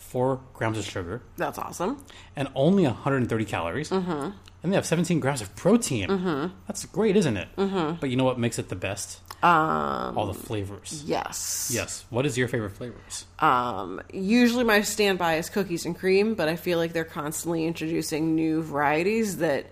four 0.09 0.41
grams 0.55 0.79
of 0.79 0.85
sugar 0.85 1.23
That's 1.37 1.59
awesome. 1.59 2.05
and 2.37 2.49
only 2.55 2.85
130 2.85 3.45
calories. 3.45 3.91
Mm-hmm. 3.91 4.31
And 4.63 4.73
they 4.73 4.75
have 4.77 4.87
17 4.87 5.21
grams 5.21 5.41
of 5.41 5.55
protein. 5.55 6.09
Mm-hmm. 6.09 6.55
That's 6.67 6.85
great, 6.87 7.17
isn't 7.17 7.37
it? 7.37 7.49
Mm-hmm. 7.57 7.97
But 8.01 8.11
you 8.11 8.17
know 8.17 8.25
what 8.25 8.39
makes 8.41 8.59
it 8.59 8.69
the 8.71 8.75
best? 8.77 9.21
Um, 9.43 10.19
All 10.19 10.27
the 10.27 10.35
flavors. 10.35 11.05
yes. 11.07 11.71
Yes. 11.73 12.05
What 12.11 12.27
is 12.27 12.37
your 12.37 12.49
favorite 12.49 12.71
flavors? 12.73 13.25
Um, 13.39 14.01
usually 14.13 14.65
my 14.65 14.81
standby 14.81 15.37
is 15.37 15.49
cookies 15.49 15.87
and 15.87 15.97
cream, 15.97 16.35
but 16.35 16.49
I 16.49 16.57
feel 16.57 16.79
like 16.79 16.93
they're 16.93 17.05
constantly 17.05 17.67
introducing 17.67 18.35
new 18.35 18.63
varieties 18.63 19.37
that 19.37 19.67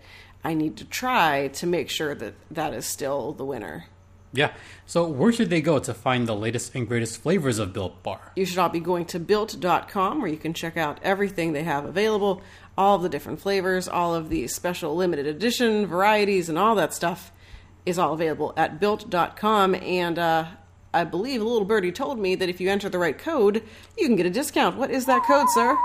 I 0.45 0.55
need 0.55 0.77
to 0.77 0.85
try 0.85 1.49
to 1.55 1.67
make 1.67 1.91
sure 1.91 2.15
that 2.15 2.35
that 2.53 2.73
is 2.73 2.87
still 2.87 3.33
the 3.33 3.45
winner. 3.45 3.87
Yeah. 4.37 4.53
So 4.85 5.09
where 5.09 5.33
should 5.33 5.51
they 5.51 5.61
go 5.61 5.79
to 5.79 5.93
find 5.95 6.29
the 6.29 6.37
latest 6.37 6.75
and 6.75 6.87
greatest 6.87 7.21
flavors 7.21 7.59
of 7.59 7.73
Built 7.73 8.03
Bar? 8.03 8.33
You 8.37 8.47
should 8.47 8.59
all 8.59 8.69
be 8.69 8.81
going 8.81 9.07
to 9.07 9.19
built.com 9.19 10.21
where 10.21 10.31
you 10.31 10.37
can 10.37 10.55
check 10.55 10.77
out 10.77 11.01
everything 11.03 11.53
they 11.53 11.65
have 11.65 11.85
available, 11.85 12.43
all 12.79 12.97
of 12.97 13.03
the 13.03 13.09
different 13.09 13.41
flavors, 13.41 13.89
all 13.89 14.15
of 14.15 14.29
the 14.29 14.47
special 14.47 14.95
limited 14.95 15.27
edition 15.27 15.87
varieties, 15.87 16.49
and 16.49 16.59
all 16.59 16.75
that 16.77 16.95
stuff 16.95 17.33
is 17.85 17.99
all 17.99 18.13
available 18.13 18.53
at 18.57 18.79
built.com. 18.79 19.75
And 19.75 20.19
uh, 20.19 20.47
I 20.93 21.05
believe 21.05 21.41
a 21.41 21.45
little 21.45 21.67
birdie 21.67 21.93
told 21.93 22.19
me 22.19 22.35
that 22.37 22.49
if 22.49 22.61
you 22.61 22.71
enter 22.71 22.89
the 22.89 22.99
right 22.99 23.19
code, 23.19 23.63
you 23.99 24.07
can 24.07 24.17
get 24.17 24.27
a 24.27 24.31
discount. 24.31 24.77
What 24.77 24.91
is 24.91 25.07
that 25.07 25.25
code, 25.27 25.49
sir? 25.51 25.77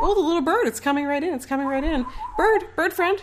Oh, 0.00 0.14
the 0.14 0.20
little 0.20 0.42
bird. 0.42 0.66
It's 0.68 0.78
coming 0.80 1.06
right 1.06 1.22
in. 1.22 1.34
It's 1.34 1.46
coming 1.46 1.66
right 1.66 1.82
in. 1.82 2.06
Bird, 2.36 2.68
bird 2.76 2.92
friend. 2.92 3.20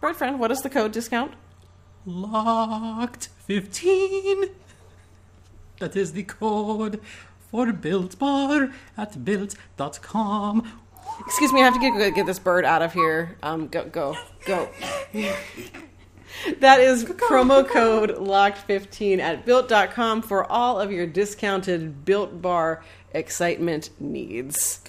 Bird 0.00 0.16
friend, 0.16 0.38
what 0.38 0.50
is 0.50 0.62
the 0.62 0.70
code 0.70 0.92
discount? 0.92 1.34
Locked 2.08 3.28
15. 3.46 4.44
That 5.78 5.94
is 5.94 6.14
the 6.14 6.22
code 6.22 7.02
for 7.50 7.70
Built 7.70 8.18
Bar 8.18 8.70
at 8.96 9.22
built.com. 9.26 10.72
Excuse 11.26 11.52
me, 11.52 11.60
I 11.60 11.64
have 11.64 11.74
to 11.74 11.80
get 11.80 12.14
get 12.14 12.24
this 12.24 12.38
bird 12.38 12.64
out 12.64 12.80
of 12.80 12.94
here. 12.94 13.36
Um, 13.42 13.68
go 13.68 13.84
go 13.84 14.16
go. 14.46 14.70
that 16.60 16.80
is 16.80 17.04
promo 17.04 17.68
code 17.68 18.16
locked15 18.16 19.18
at 19.18 19.44
built.com 19.44 20.22
for 20.22 20.50
all 20.50 20.80
of 20.80 20.90
your 20.90 21.06
discounted 21.06 22.06
built 22.06 22.40
bar 22.40 22.82
excitement 23.12 23.90
needs. 24.00 24.80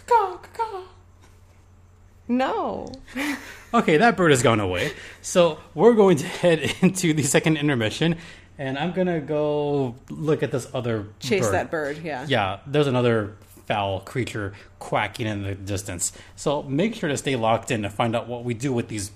No. 2.30 2.88
Okay, 3.72 3.98
that 3.98 4.18
bird 4.18 4.32
has 4.32 4.42
gone 4.42 4.60
away. 4.60 4.94
So 5.22 5.60
we're 5.76 5.94
going 5.94 6.18
to 6.18 6.26
head 6.42 6.74
into 6.82 7.14
the 7.14 7.22
second 7.22 7.58
intermission, 7.58 8.18
and 8.58 8.80
I'm 8.80 8.94
gonna 8.94 9.20
go 9.20 9.94
look 10.10 10.42
at 10.42 10.50
this 10.52 10.68
other 10.74 11.06
Chase 11.20 11.44
bird. 11.46 11.54
that 11.54 11.70
bird, 11.70 12.00
yeah. 12.04 12.26
Yeah, 12.28 12.62
there's 12.66 12.88
another 12.88 13.36
foul 13.68 14.00
creature 14.00 14.54
quacking 14.80 15.28
in 15.28 15.44
the 15.44 15.54
distance. 15.54 16.12
So 16.36 16.64
make 16.64 16.96
sure 16.96 17.10
to 17.10 17.18
stay 17.18 17.36
locked 17.36 17.70
in 17.70 17.84
to 17.84 17.92
find 17.92 18.16
out 18.16 18.28
what 18.28 18.44
we 18.44 18.56
do 18.56 18.74
with 18.74 18.88
these 18.88 19.12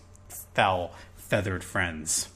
foul 0.54 0.92
feathered 1.16 1.64
friends. 1.64 2.30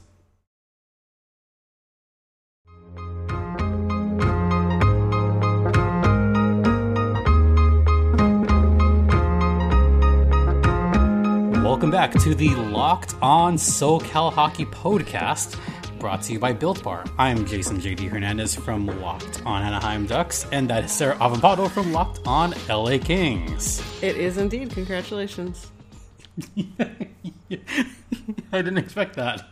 Welcome 11.78 11.92
back 11.92 12.12
to 12.24 12.34
the 12.34 12.56
Locked 12.56 13.14
On 13.22 13.54
SoCal 13.54 14.32
Hockey 14.32 14.64
Podcast, 14.64 15.56
brought 16.00 16.22
to 16.22 16.32
you 16.32 16.40
by 16.40 16.52
Built 16.52 16.82
Bar. 16.82 17.04
I'm 17.18 17.46
Jason 17.46 17.80
JD 17.80 18.08
Hernandez 18.08 18.52
from 18.52 18.88
Locked 19.00 19.46
On 19.46 19.62
Anaheim 19.62 20.04
Ducks, 20.04 20.44
and 20.50 20.68
that 20.70 20.86
is 20.86 20.90
Sarah 20.90 21.14
Avampato 21.18 21.70
from 21.70 21.92
Locked 21.92 22.26
On 22.26 22.52
LA 22.68 22.98
Kings. 22.98 23.80
It 24.02 24.16
is 24.16 24.38
indeed. 24.38 24.70
Congratulations. 24.70 25.70
I 26.58 26.66
didn't 28.50 28.78
expect 28.78 29.14
that. 29.14 29.46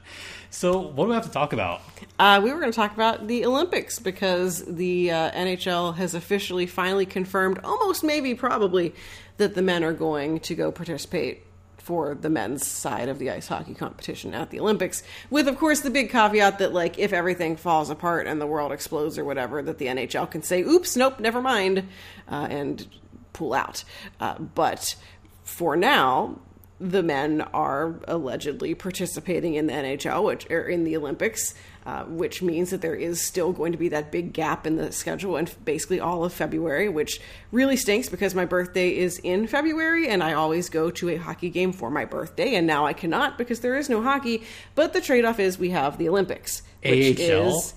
So, 0.51 0.81
what 0.81 1.05
do 1.05 1.11
we 1.11 1.15
have 1.15 1.27
to 1.27 1.31
talk 1.31 1.53
about? 1.53 1.81
Uh, 2.19 2.41
we 2.43 2.53
were 2.53 2.59
going 2.59 2.73
to 2.73 2.77
talk 2.77 2.93
about 2.93 3.29
the 3.29 3.45
Olympics 3.45 4.01
because 4.01 4.65
the 4.65 5.13
uh, 5.13 5.31
NHL 5.31 5.95
has 5.95 6.17
officially 6.17 6.67
finally 6.67 7.07
confirmed, 7.07 7.61
almost 7.63 8.03
maybe 8.03 8.35
probably, 8.35 8.97
that 9.37 9.55
the 9.55 9.63
men 9.63 9.85
are 9.85 9.93
going 9.93 10.41
to 10.41 10.57
go 10.57 10.73
participate 10.73 11.46
for 11.87 12.17
the 12.17 12.29
men's 12.29 12.67
side 12.67 13.09
of 13.09 13.21
the 13.21 13.31
ice 13.31 13.47
hockey 13.47 13.73
competition 13.73 14.35
at 14.35 14.51
the 14.51 14.59
Olympics. 14.59 15.05
With, 15.31 15.47
of 15.47 15.57
course, 15.57 15.83
the 15.83 15.91
big 15.91 16.11
caveat 16.11 16.59
that, 16.59 16.75
like, 16.75 16.99
if 16.99 17.13
everything 17.13 17.55
falls 17.55 17.91
apart 17.91 18.27
and 18.27 18.41
the 18.41 18.47
world 18.47 18.73
explodes 18.73 19.17
or 19.19 19.25
whatever, 19.25 19.63
that 19.63 19.79
the 19.79 19.87
NHL 19.87 20.29
can 20.29 20.43
say, 20.43 20.63
oops, 20.63 20.97
nope, 20.97 21.21
never 21.21 21.41
mind, 21.41 21.87
uh, 22.29 22.49
and 22.51 22.89
pull 23.33 23.55
out. 23.55 23.85
Uh, 24.19 24.37
but 24.37 24.97
for 25.45 25.77
now, 25.77 26.41
the 26.81 27.05
men 27.05 27.43
are 27.55 27.95
allegedly 28.09 28.75
participating 28.75 29.55
in 29.55 29.69
the 29.69 29.73
NHL, 29.73 30.25
which 30.25 30.51
or 30.51 30.67
in 30.67 30.83
the 30.83 30.97
Olympics, 30.97 31.55
uh, 31.87 32.03
which 32.07 32.43
means 32.43 32.71
that 32.71 32.81
there 32.81 32.97
is 32.97 33.25
still 33.25 33.53
going 33.53 33.71
to 33.71 33.79
be 33.79 33.89
that 33.89 34.11
big 34.11 34.33
gap 34.33 34.67
in 34.67 34.75
the 34.75 34.91
schedule 34.91 35.37
and 35.37 35.55
basically 35.65 36.01
all 36.01 36.25
of 36.25 36.33
February, 36.33 36.89
which 36.89 37.21
really 37.53 37.77
stinks 37.77 38.09
because 38.09 38.35
my 38.35 38.45
birthday 38.45 38.89
is 38.89 39.21
in 39.23 39.47
February 39.47 40.09
and 40.09 40.21
I 40.21 40.33
always 40.33 40.69
go 40.69 40.91
to 40.91 41.11
a 41.11 41.17
hockey 41.17 41.49
game 41.49 41.73
for 41.73 41.89
my 41.89 42.05
birthday, 42.05 42.57
and 42.57 42.67
now 42.67 42.87
I 42.87 42.93
cannot 42.93 43.39
because 43.39 43.61
there 43.61 43.77
is 43.77 43.89
no 43.89 44.03
hockey. 44.03 44.43
But 44.75 44.95
the 44.95 45.01
trade 45.01 45.25
off 45.25 45.39
is 45.39 45.61
we 45.61 45.71
have 45.71 45.97
the 45.97 46.09
Olympics, 46.09 46.63
which 46.83 47.21
AHL? 47.21 47.57
is. 47.57 47.75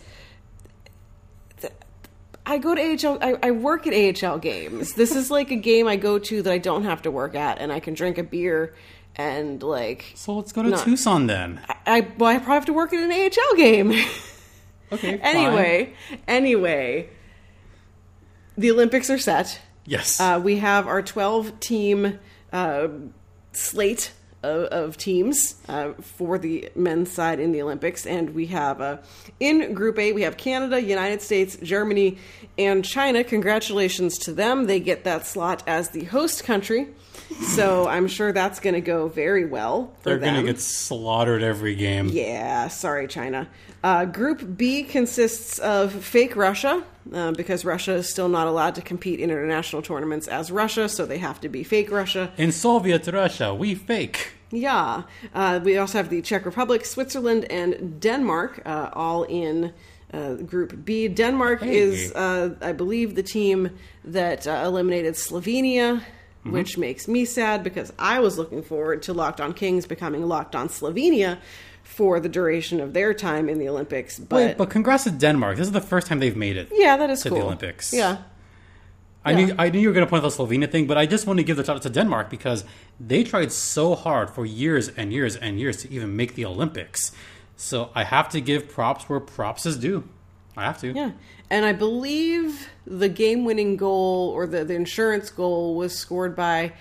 I 2.47 2.57
go 2.57 2.73
to 2.73 2.81
AHL. 2.81 3.19
I, 3.21 3.35
I 3.43 3.51
work 3.51 3.85
at 3.85 3.93
AHL 3.93 4.39
games. 4.39 4.95
This 4.95 5.15
is 5.15 5.29
like 5.29 5.51
a 5.51 5.55
game 5.55 5.87
I 5.87 5.97
go 5.97 6.17
to 6.17 6.41
that 6.41 6.51
I 6.51 6.57
don't 6.57 6.83
have 6.83 7.03
to 7.03 7.11
work 7.11 7.35
at, 7.35 7.59
and 7.59 7.71
I 7.71 7.79
can 7.79 7.93
drink 7.93 8.17
a 8.17 8.23
beer 8.23 8.73
and 9.15 9.61
like. 9.61 10.13
So 10.15 10.35
let's 10.35 10.51
go 10.51 10.63
to 10.63 10.69
No. 10.69 10.77
Tucson 10.83 11.27
then. 11.27 11.61
I 11.85 12.07
well, 12.17 12.29
I 12.29 12.37
probably 12.37 12.53
have 12.55 12.65
to 12.65 12.73
work 12.73 12.93
at 12.93 13.03
an 13.03 13.11
AHL 13.11 13.55
game. 13.57 13.93
Okay. 14.91 15.11
fine. 15.17 15.19
anyway, 15.21 15.93
anyway, 16.27 17.09
the 18.57 18.71
Olympics 18.71 19.09
are 19.11 19.19
set. 19.19 19.61
Yes. 19.85 20.19
Uh, 20.19 20.41
we 20.43 20.57
have 20.57 20.87
our 20.87 21.03
12 21.03 21.59
team 21.59 22.17
uh, 22.51 22.87
slate 23.51 24.11
of, 24.43 24.63
of 24.65 24.97
teams 24.97 25.55
uh, 25.67 25.93
for 26.01 26.37
the 26.37 26.69
men's 26.75 27.11
side 27.11 27.39
in 27.39 27.51
the 27.51 27.61
Olympics. 27.61 28.05
And 28.05 28.31
we 28.31 28.47
have 28.47 28.81
uh, 28.81 28.97
in 29.39 29.73
Group 29.73 29.99
A, 29.99 30.11
we 30.13 30.21
have 30.23 30.37
Canada, 30.37 30.81
United 30.81 31.21
States, 31.21 31.57
Germany, 31.61 32.17
and 32.57 32.83
China. 32.83 33.23
Congratulations 33.23 34.17
to 34.19 34.33
them. 34.33 34.67
They 34.67 34.79
get 34.79 35.03
that 35.03 35.25
slot 35.25 35.63
as 35.67 35.89
the 35.89 36.05
host 36.05 36.43
country. 36.43 36.87
So 37.55 37.87
I'm 37.87 38.07
sure 38.07 38.33
that's 38.33 38.59
going 38.59 38.73
to 38.73 38.81
go 38.81 39.07
very 39.07 39.45
well 39.45 39.93
for 39.99 40.09
They're 40.09 40.17
going 40.17 40.35
to 40.35 40.43
get 40.43 40.59
slaughtered 40.59 41.43
every 41.43 41.75
game. 41.75 42.09
Yeah, 42.09 42.69
sorry, 42.69 43.07
China. 43.07 43.47
Uh, 43.83 44.05
group 44.05 44.57
B 44.57 44.83
consists 44.83 45.57
of 45.59 45.93
fake 45.93 46.35
Russia, 46.35 46.83
uh, 47.13 47.31
because 47.31 47.63
Russia 47.63 47.93
is 47.93 48.09
still 48.09 48.27
not 48.27 48.45
allowed 48.47 48.75
to 48.75 48.81
compete 48.81 49.19
in 49.19 49.29
international 49.29 49.81
tournaments 49.81 50.27
as 50.27 50.51
Russia, 50.51 50.89
so 50.89 51.05
they 51.05 51.17
have 51.17 51.39
to 51.41 51.49
be 51.49 51.63
fake 51.63 51.89
Russia. 51.89 52.31
In 52.37 52.51
Soviet 52.51 53.07
Russia, 53.07 53.53
we 53.53 53.75
fake. 53.75 54.33
Yeah. 54.51 55.03
Uh, 55.33 55.59
we 55.63 55.77
also 55.77 55.97
have 55.99 56.09
the 56.09 56.21
Czech 56.21 56.45
Republic, 56.45 56.83
Switzerland, 56.85 57.45
and 57.51 58.01
Denmark, 58.01 58.61
uh, 58.65 58.89
all 58.93 59.23
in 59.23 59.71
uh, 60.13 60.33
Group 60.33 60.83
B. 60.83 61.07
Denmark 61.07 61.61
Hey. 61.61 61.77
is, 61.77 62.11
uh, 62.13 62.55
I 62.61 62.73
believe, 62.73 63.15
the 63.15 63.23
team 63.23 63.69
that 64.03 64.47
uh, 64.47 64.61
eliminated 64.65 65.15
Slovenia. 65.15 66.01
Which 66.43 66.77
makes 66.77 67.07
me 67.07 67.25
sad 67.25 67.63
because 67.63 67.91
I 67.99 68.21
was 68.21 68.37
looking 68.37 68.63
forward 68.63 69.03
to 69.03 69.13
Locked 69.13 69.41
On 69.41 69.53
Kings 69.53 69.85
becoming 69.85 70.25
Locked 70.25 70.55
On 70.55 70.69
Slovenia 70.69 71.37
for 71.99 72.19
the 72.21 72.29
duration 72.29 72.79
of 72.85 72.93
their 72.93 73.13
time 73.13 73.49
in 73.51 73.57
the 73.59 73.67
Olympics. 73.73 74.19
But, 74.19 74.35
Wait, 74.35 74.57
but 74.57 74.69
congrats 74.69 75.03
to 75.03 75.11
Denmark. 75.11 75.57
This 75.57 75.67
is 75.67 75.73
the 75.73 75.87
first 75.93 76.07
time 76.07 76.19
they've 76.23 76.41
made 76.47 76.55
it. 76.61 76.67
yeah, 76.85 76.95
that 77.01 77.09
is 77.09 77.21
to 77.23 77.29
cool. 77.29 77.37
the 77.39 77.43
Olympics. 77.45 77.91
Yeah. 77.93 78.15
I 79.25 79.31
Yeah. 79.31 79.37
knew 79.39 79.55
I 79.63 79.69
knew 79.71 79.81
you 79.83 79.89
were 79.89 79.93
going 79.97 80.05
to 80.07 80.09
point 80.09 80.23
out 80.23 80.31
the 80.31 80.37
Slovenia 80.43 80.69
thing, 80.71 80.87
but 80.87 80.97
I 81.03 81.05
just 81.15 81.27
want 81.27 81.37
to 81.39 81.43
give 81.49 81.57
the 81.57 81.63
shout 81.65 81.75
out 81.75 81.81
to 81.87 81.89
Denmark 81.99 82.29
because 82.29 82.63
they 83.09 83.21
tried 83.23 83.51
so 83.51 83.85
hard 84.05 84.29
for 84.35 84.45
years 84.45 84.85
and 84.99 85.11
years 85.17 85.35
and 85.45 85.59
years 85.59 85.75
to 85.83 85.87
even 85.95 86.15
make 86.15 86.31
the 86.35 86.45
Olympics. 86.53 87.11
So 87.57 87.89
I 88.01 88.03
have 88.15 88.27
to 88.29 88.39
give 88.49 88.61
props 88.75 89.03
where 89.09 89.19
props 89.19 89.65
is 89.65 89.75
due. 89.87 89.99
I 90.57 90.63
have 90.69 90.79
to. 90.83 90.87
Yeah. 91.01 91.11
And 91.49 91.65
I 91.65 91.73
believe 91.73 92.69
the 93.03 93.09
game 93.09 93.41
winning 93.49 93.77
goal 93.77 94.31
or 94.37 94.47
the, 94.47 94.63
the 94.63 94.75
insurance 94.75 95.29
goal 95.41 95.75
was 95.81 95.91
scored 96.03 96.33
by 96.35 96.71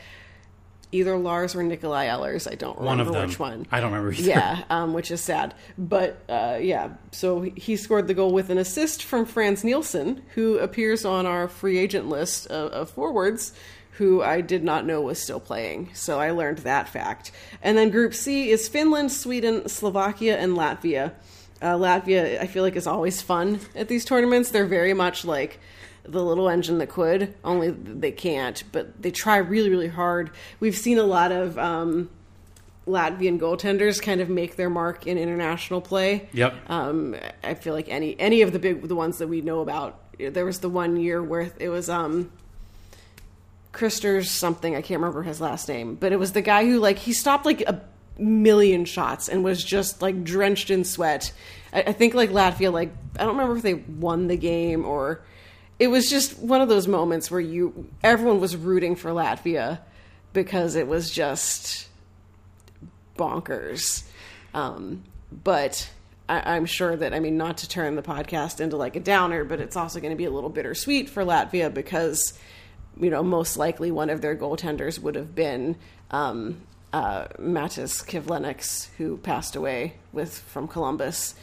either 0.93 1.17
Lars 1.17 1.55
or 1.55 1.63
Nikolai 1.63 2.07
Ehlers. 2.07 2.51
I 2.51 2.55
don't 2.55 2.81
One 2.81 2.99
remember 2.99 3.27
which 3.27 3.39
one. 3.39 3.67
I 3.71 3.81
don't 3.81 3.93
remember 3.93 4.13
either. 4.13 4.23
Yeah, 4.23 4.63
um, 4.71 4.93
which 4.95 5.11
is 5.11 5.21
sad. 5.21 5.55
But 5.77 6.23
uh, 6.29 6.59
yeah, 6.61 6.91
so 7.13 7.43
he 7.43 7.77
scored 7.77 8.09
the 8.09 8.15
goal 8.15 8.33
with 8.33 8.51
an 8.51 8.59
assist 8.59 9.03
from 9.03 9.27
Frans 9.27 9.65
Nielsen, 9.65 10.23
who 10.35 10.59
appears 10.59 11.05
on 11.05 11.27
our 11.27 11.49
free 11.49 11.79
agent 11.79 12.09
list 12.09 12.47
of, 12.47 12.73
of 12.73 12.91
forwards, 12.91 13.53
who 13.93 14.23
I 14.23 14.41
did 14.41 14.63
not 14.63 14.87
know 14.87 15.01
was 15.03 15.21
still 15.21 15.41
playing. 15.41 15.91
So 15.93 16.21
I 16.21 16.31
learned 16.31 16.59
that 16.59 16.89
fact. 16.89 17.33
And 17.63 17.77
then 17.77 17.91
Group 17.91 18.15
C 18.15 18.51
is 18.51 18.69
Finland, 18.69 19.11
Sweden, 19.13 19.69
Slovakia, 19.69 20.39
and 20.39 20.53
Latvia. 20.53 21.13
Uh, 21.61 21.75
Latvia, 21.75 22.41
I 22.41 22.47
feel 22.47 22.63
like, 22.63 22.77
is 22.77 22.87
always 22.87 23.21
fun 23.21 23.59
at 23.75 23.89
these 23.89 24.05
tournaments. 24.05 24.51
They're 24.51 24.67
very 24.67 24.95
much 24.95 25.25
like 25.25 25.59
the 26.11 26.23
little 26.23 26.49
engine 26.49 26.79
that 26.79 26.89
could, 26.89 27.35
only 27.45 27.71
they 27.71 28.13
can't, 28.13 28.63
but 28.73 29.01
they 29.01 29.11
try 29.11 29.37
really, 29.37 29.71
really 29.71 29.89
hard. 29.89 30.31
We've 30.61 30.77
seen 30.77 30.99
a 30.99 31.05
lot 31.05 31.33
of. 31.33 31.59
Um, 31.59 32.11
Latvian 32.87 33.39
goaltenders 33.39 34.01
kind 34.01 34.21
of 34.21 34.29
make 34.29 34.57
their 34.57 34.71
mark 34.71 35.07
in 35.07 35.19
international 35.19 35.81
play. 35.81 36.29
Yep. 36.33 36.55
Um, 36.71 37.15
I 37.45 37.55
feel 37.55 37.75
like 37.75 37.89
any 37.89 38.19
any 38.19 38.43
of 38.43 38.53
the 38.53 38.59
big 38.59 38.89
the 38.89 38.97
ones 38.97 39.19
that 39.19 39.29
we 39.29 39.43
know 39.43 39.61
about. 39.61 40.01
There 40.19 40.45
was 40.45 40.61
the 40.61 40.69
one 40.69 40.97
year 40.97 41.23
where 41.23 41.53
it 41.59 41.69
was 41.69 41.89
um, 41.89 42.33
Kristers 43.73 44.31
something 44.31 44.75
I 44.75 44.81
can't 44.81 45.01
remember 45.01 45.23
his 45.23 45.41
last 45.41 45.69
name, 45.69 45.95
but 45.95 46.13
it 46.13 46.19
was 46.19 46.33
the 46.33 46.43
guy 46.43 46.65
who 46.65 46.79
like 46.79 46.99
he 46.99 47.13
stopped 47.13 47.47
like 47.47 47.61
a 47.61 47.83
million 48.19 48.85
shots 48.85 49.29
and 49.29 49.45
was 49.45 49.63
just 49.63 50.03
like 50.03 50.25
drenched 50.25 50.71
in 50.71 50.85
sweat. 50.85 51.33
I, 51.73 51.83
I 51.83 51.93
think 51.93 52.15
like 52.15 52.31
Latvia 52.31 52.73
like 52.73 52.91
I 53.19 53.25
don't 53.25 53.37
remember 53.37 53.57
if 53.57 53.63
they 53.63 53.75
won 53.75 54.27
the 54.27 54.37
game 54.37 54.85
or 54.85 55.23
it 55.79 55.89
was 55.89 56.11
just 56.11 56.39
one 56.39 56.61
of 56.61 56.69
those 56.69 56.89
moments 56.89 57.31
where 57.31 57.41
you 57.41 57.89
everyone 58.03 58.41
was 58.41 58.57
rooting 58.57 58.97
for 58.97 59.11
Latvia 59.11 59.81
because 60.33 60.75
it 60.75 60.87
was 60.87 61.11
just 61.11 61.89
bonkers. 63.17 64.05
Um, 64.55 65.05
but 65.31 65.91
I, 66.29 66.57
I'm 66.57 66.67
sure 66.67 66.97
that 66.97 67.15
I 67.15 67.21
mean 67.21 67.37
not 67.37 67.59
to 67.59 67.69
turn 67.69 67.97
the 67.97 68.03
podcast 68.03 68.61
into 68.61 68.77
like 68.77 68.97
a 68.97 69.01
downer, 69.01 69.45
but 69.45 69.61
it's 69.61 69.77
also 69.77 70.01
going 70.01 70.13
to 70.13 70.17
be 70.17 70.25
a 70.25 70.31
little 70.31 70.51
bittersweet 70.51 71.09
for 71.09 71.25
Latvia 71.25 71.73
because 71.73 72.39
you 73.01 73.11
know 73.11 73.23
most 73.23 73.57
likely 73.57 73.91
one 73.91 74.11
of 74.11 74.21
their 74.21 74.37
goaltenders 74.37 74.99
would 74.99 75.15
have 75.15 75.35
been 75.35 75.77
um, 76.11 76.61
uh, 76.93 77.29
Matiss 77.39 78.05
Kivlenieks, 78.05 78.89
who 78.97 79.19
passed 79.19 79.55
away 79.55 79.95
with 80.13 80.39
from 80.39 80.67
Columbus. 80.67 81.35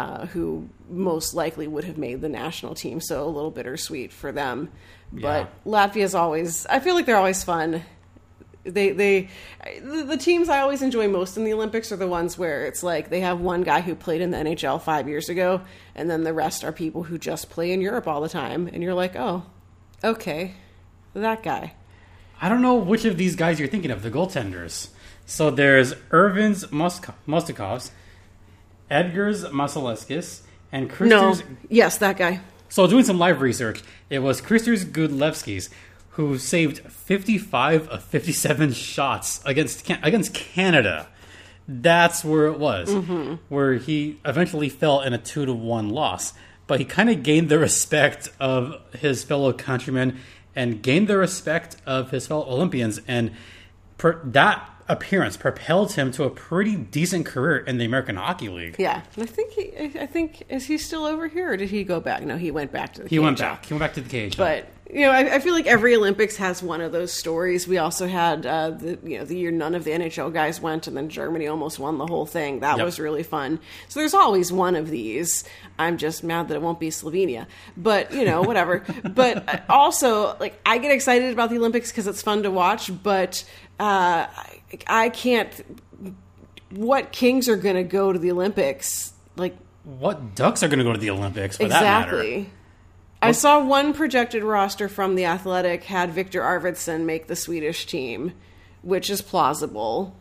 Uh, 0.00 0.24
who 0.28 0.66
most 0.88 1.34
likely 1.34 1.68
would 1.68 1.84
have 1.84 1.98
made 1.98 2.22
the 2.22 2.28
national 2.28 2.74
team, 2.74 3.02
so 3.02 3.22
a 3.22 3.28
little 3.28 3.50
bittersweet 3.50 4.14
for 4.14 4.32
them. 4.32 4.70
But 5.12 5.52
Latvia's 5.66 6.14
always, 6.14 6.64
I 6.64 6.80
feel 6.80 6.94
like 6.94 7.04
they're 7.04 7.18
always 7.18 7.44
fun 7.44 7.82
they 8.64 8.92
they 8.92 9.28
the, 9.80 10.16
teams 10.18 10.48
I 10.48 10.60
always 10.60 10.82
enjoy 10.82 11.08
most 11.08 11.36
in 11.36 11.44
the 11.44 11.52
Olympics 11.52 11.92
are 11.92 11.96
the 11.96 12.06
ones 12.06 12.36
where 12.36 12.66
it's 12.66 12.82
like 12.82 13.08
they 13.08 13.20
have 13.20 13.40
one 13.40 13.62
guy 13.62 13.80
who 13.80 13.94
played 13.94 14.20
in 14.20 14.30
the 14.30 14.38
NHL 14.38 14.80
five 14.80 15.08
years 15.08 15.28
ago, 15.28 15.62
and 15.94 16.10
then 16.10 16.24
the 16.24 16.32
rest 16.32 16.64
are 16.64 16.72
people 16.72 17.02
who 17.02 17.18
just 17.18 17.50
play 17.50 17.72
in 17.72 17.80
Europe 17.80 18.06
all 18.06 18.20
the 18.20 18.28
time, 18.28 18.68
and 18.68 18.82
you're 18.82 18.94
like, 18.94 19.16
oh, 19.16 19.44
okay, 20.02 20.54
that 21.14 21.42
guy. 21.42 21.74
I 22.40 22.48
don't 22.48 22.62
know 22.62 22.76
which 22.76 23.04
of 23.04 23.18
these 23.18 23.36
guys 23.36 23.58
you're 23.58 23.68
thinking 23.68 23.90
of, 23.90 24.02
the 24.02 24.10
goaltenders. 24.10 24.88
So 25.26 25.50
there's 25.50 25.94
Irvin's 26.10 26.64
Mostikovs, 26.66 27.90
Edgars 28.90 29.48
Masalskis, 29.50 30.40
and 30.72 30.90
No, 31.00 31.34
yes, 31.68 31.98
that 31.98 32.16
guy. 32.16 32.40
So 32.68 32.86
doing 32.86 33.04
some 33.04 33.18
live 33.18 33.40
research, 33.40 33.82
it 34.08 34.20
was 34.20 34.40
Kristers 34.40 34.84
Gudlevskis 34.84 35.68
who 36.14 36.38
saved 36.38 36.78
55 36.90 37.88
of 37.88 38.02
57 38.02 38.72
shots 38.72 39.40
against 39.44 39.84
Can- 39.84 40.00
against 40.02 40.34
Canada. 40.34 41.08
That's 41.68 42.24
where 42.24 42.46
it 42.46 42.58
was, 42.58 42.88
Mm-hmm. 42.90 43.34
where 43.48 43.74
he 43.74 44.18
eventually 44.24 44.68
fell 44.68 45.00
in 45.00 45.12
a 45.12 45.18
two 45.18 45.46
to 45.46 45.52
one 45.52 45.88
loss. 45.90 46.32
But 46.66 46.78
he 46.80 46.84
kind 46.84 47.10
of 47.10 47.22
gained 47.22 47.48
the 47.48 47.58
respect 47.58 48.28
of 48.40 48.74
his 48.98 49.22
fellow 49.24 49.52
countrymen 49.52 50.18
and 50.54 50.82
gained 50.82 51.06
the 51.08 51.16
respect 51.16 51.76
of 51.86 52.10
his 52.10 52.26
fellow 52.26 52.44
Olympians, 52.48 53.00
and 53.06 53.30
per- 53.98 54.20
that 54.24 54.68
appearance 54.90 55.36
propelled 55.36 55.92
him 55.92 56.10
to 56.12 56.24
a 56.24 56.30
pretty 56.30 56.76
decent 56.76 57.26
career 57.26 57.58
in 57.58 57.78
the 57.78 57.84
American 57.84 58.16
Hockey 58.16 58.48
League. 58.48 58.76
Yeah, 58.78 59.02
and 59.14 59.22
I 59.22 59.26
think 59.26 59.52
he, 59.52 59.72
I 59.98 60.06
think 60.06 60.42
is 60.48 60.66
he 60.66 60.76
still 60.78 61.04
over 61.04 61.28
here, 61.28 61.52
or 61.52 61.56
did 61.56 61.70
he 61.70 61.84
go 61.84 62.00
back? 62.00 62.22
No, 62.22 62.36
he 62.36 62.50
went 62.50 62.72
back 62.72 62.94
to 62.94 63.02
the. 63.02 63.08
He 63.08 63.18
went 63.18 63.38
back. 63.38 63.64
He 63.66 63.74
went 63.74 63.80
back 63.80 63.94
to 63.94 64.00
the 64.00 64.08
cage. 64.10 64.36
But 64.36 64.66
you 64.92 65.02
know, 65.02 65.12
I, 65.12 65.36
I 65.36 65.38
feel 65.38 65.54
like 65.54 65.68
every 65.68 65.94
Olympics 65.94 66.34
has 66.38 66.64
one 66.64 66.80
of 66.80 66.90
those 66.90 67.12
stories. 67.12 67.68
We 67.68 67.78
also 67.78 68.08
had 68.08 68.44
uh, 68.44 68.70
the 68.70 68.98
you 69.04 69.18
know 69.18 69.24
the 69.24 69.36
year 69.38 69.52
none 69.52 69.76
of 69.76 69.84
the 69.84 69.92
NHL 69.92 70.32
guys 70.32 70.60
went, 70.60 70.88
and 70.88 70.96
then 70.96 71.08
Germany 71.08 71.46
almost 71.46 71.78
won 71.78 71.96
the 71.98 72.06
whole 72.06 72.26
thing. 72.26 72.60
That 72.60 72.76
Yep. 72.78 72.84
was 72.84 72.98
really 72.98 73.22
fun. 73.22 73.60
So 73.88 74.00
there's 74.00 74.14
always 74.14 74.52
one 74.52 74.74
of 74.74 74.90
these. 74.90 75.44
I'm 75.78 75.96
just 75.96 76.24
mad 76.24 76.48
that 76.48 76.54
it 76.56 76.62
won't 76.62 76.80
be 76.80 76.88
Slovenia, 76.90 77.46
but 77.76 78.12
you 78.12 78.24
know 78.24 78.42
whatever. 78.42 78.84
but 79.04 79.48
uh, 79.48 79.60
also, 79.68 80.36
like 80.40 80.60
I 80.66 80.78
get 80.78 80.90
excited 80.90 81.32
about 81.32 81.50
the 81.50 81.56
Olympics 81.58 81.92
because 81.92 82.08
it's 82.08 82.22
fun 82.22 82.42
to 82.42 82.50
watch, 82.50 82.90
but 83.04 83.44
uh, 83.80 84.26
I, 84.86 85.08
can't. 85.08 85.80
What 86.70 87.12
kings 87.12 87.48
are 87.48 87.56
going 87.56 87.76
to 87.76 87.82
go 87.82 88.12
to 88.12 88.18
the 88.18 88.30
Olympics? 88.30 89.12
Like 89.36 89.56
what 89.84 90.34
ducks 90.34 90.62
are 90.62 90.68
going 90.68 90.78
to 90.78 90.84
go 90.84 90.92
to 90.92 90.98
the 90.98 91.10
Olympics 91.10 91.56
for 91.56 91.66
that 91.68 91.82
matter? 91.82 92.20
exactly. 92.20 92.50
I 93.22 93.32
saw 93.32 93.62
one 93.64 93.92
projected 93.92 94.42
roster 94.42 94.88
from 94.88 95.14
the 95.14 95.26
Athletic 95.26 95.84
had 95.84 96.10
Viktor 96.12 96.40
Arvidsson 96.40 97.04
make 97.04 97.26
the 97.26 97.36
Swedish 97.36 97.84
team, 97.86 98.32
which 98.82 99.10
is 99.10 99.20
plausible. 99.20 100.14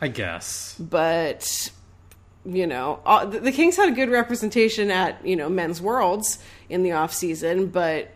I 0.00 0.08
guess. 0.08 0.74
but 0.80 1.70
you 2.44 2.66
know 2.66 2.98
uh, 3.06 3.24
the, 3.24 3.38
the 3.38 3.52
Kings 3.52 3.76
had 3.76 3.88
a 3.88 3.92
good 3.92 4.08
representation 4.10 4.90
at 4.90 5.24
you 5.24 5.36
know 5.36 5.48
men's 5.48 5.80
worlds 5.80 6.38
in 6.68 6.82
the 6.82 6.90
off 6.92 7.12
season, 7.12 7.68
but 7.68 8.08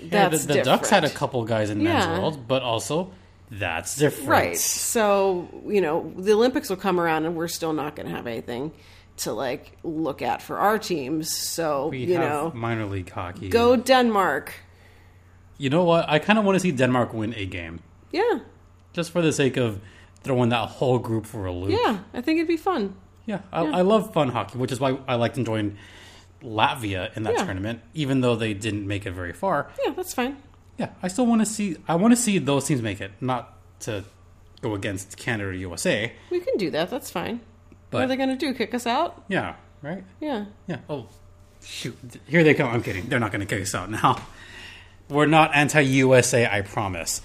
Yeah, 0.00 0.28
that's 0.28 0.44
the, 0.44 0.54
the 0.54 0.62
Ducks 0.62 0.90
had 0.90 1.02
a 1.04 1.10
couple 1.10 1.44
guys 1.44 1.70
in 1.70 1.82
men's 1.82 2.04
Yeah. 2.04 2.18
world, 2.20 2.46
but 2.46 2.62
also 2.62 3.10
that's 3.58 3.96
different. 3.96 4.28
right. 4.30 4.56
So 4.58 5.48
you 5.66 5.80
know 5.80 6.12
the 6.16 6.32
Olympics 6.32 6.68
will 6.70 6.76
come 6.76 6.98
around, 7.00 7.24
and 7.26 7.34
we're 7.36 7.48
still 7.48 7.72
not 7.72 7.96
going 7.96 8.08
to 8.08 8.14
have 8.14 8.26
anything 8.26 8.72
to 9.18 9.32
like 9.32 9.76
look 9.84 10.22
at 10.22 10.42
for 10.42 10.58
our 10.58 10.78
teams. 10.78 11.34
So 11.36 11.88
We 11.88 11.98
you 12.04 12.14
have 12.16 12.28
know, 12.28 12.52
minor 12.54 12.86
league 12.86 13.10
hockey. 13.10 13.48
go 13.48 13.76
Denmark. 13.76 14.52
You 15.58 15.70
know 15.70 15.84
what? 15.84 16.08
I 16.08 16.18
kind 16.18 16.38
of 16.38 16.44
want 16.44 16.56
to 16.56 16.60
see 16.60 16.72
Denmark 16.72 17.14
win 17.14 17.32
a 17.36 17.46
game, 17.46 17.78
Yeah, 18.10 18.40
just 18.92 19.12
for 19.12 19.22
the 19.22 19.32
sake 19.32 19.56
of 19.56 19.78
throwing 20.22 20.48
that 20.50 20.68
whole 20.68 20.98
group 20.98 21.26
for 21.26 21.46
a 21.46 21.52
loop. 21.52 21.70
yeah. 21.70 21.98
I 22.12 22.20
think 22.22 22.38
it'd 22.38 22.48
be 22.48 22.56
fun. 22.56 22.94
Yeah, 23.26 23.40
I, 23.52 23.62
Yeah. 23.62 23.76
I 23.78 23.82
love 23.82 24.12
fun 24.12 24.30
hockey, 24.30 24.58
which 24.58 24.72
is 24.72 24.80
why 24.80 24.98
I 25.06 25.14
liked 25.14 25.38
enjoying 25.38 25.76
Latvia 26.42 27.16
in 27.16 27.22
that 27.22 27.34
Yeah. 27.34 27.44
tournament, 27.44 27.80
even 27.94 28.20
though 28.20 28.34
they 28.36 28.52
didn't 28.52 28.86
make 28.86 29.06
it 29.06 29.12
very 29.12 29.32
far. 29.32 29.68
Yeah, 29.86 29.92
that's 29.94 30.12
fine. 30.12 30.36
Yeah, 30.78 30.90
I 31.02 31.08
still 31.08 31.26
want 31.26 31.40
to 31.40 31.46
see. 31.46 31.76
I 31.86 31.94
want 31.94 32.12
to 32.12 32.16
see 32.20 32.38
those 32.38 32.66
teams 32.66 32.82
make 32.82 33.00
it, 33.00 33.12
not 33.20 33.56
to 33.80 34.04
go 34.60 34.74
against 34.74 35.16
Canada 35.16 35.50
or 35.50 35.52
USA. 35.52 36.12
We 36.30 36.40
can 36.40 36.56
do 36.56 36.70
that. 36.70 36.90
That's 36.90 37.10
fine. 37.10 37.40
But 37.90 37.98
what 37.98 38.04
are 38.04 38.08
they 38.08 38.16
going 38.16 38.30
to 38.30 38.36
do? 38.36 38.54
Kick 38.54 38.74
us 38.74 38.86
out? 38.86 39.24
yeah, 39.28 39.54
right. 39.82 40.02
Yeah. 40.20 40.46
Yeah. 40.66 40.78
Oh, 40.88 41.06
shoot! 41.62 41.96
Here 42.26 42.42
they 42.42 42.54
come. 42.54 42.68
I'm 42.70 42.82
kidding. 42.82 43.06
They're 43.08 43.20
not 43.20 43.30
going 43.30 43.46
to 43.46 43.46
kick 43.46 43.62
us 43.62 43.74
out 43.74 43.90
now. 43.90 44.20
We're 45.08 45.26
not 45.26 45.54
anti-USA. 45.54 46.46
I 46.46 46.62
promise. 46.62 47.20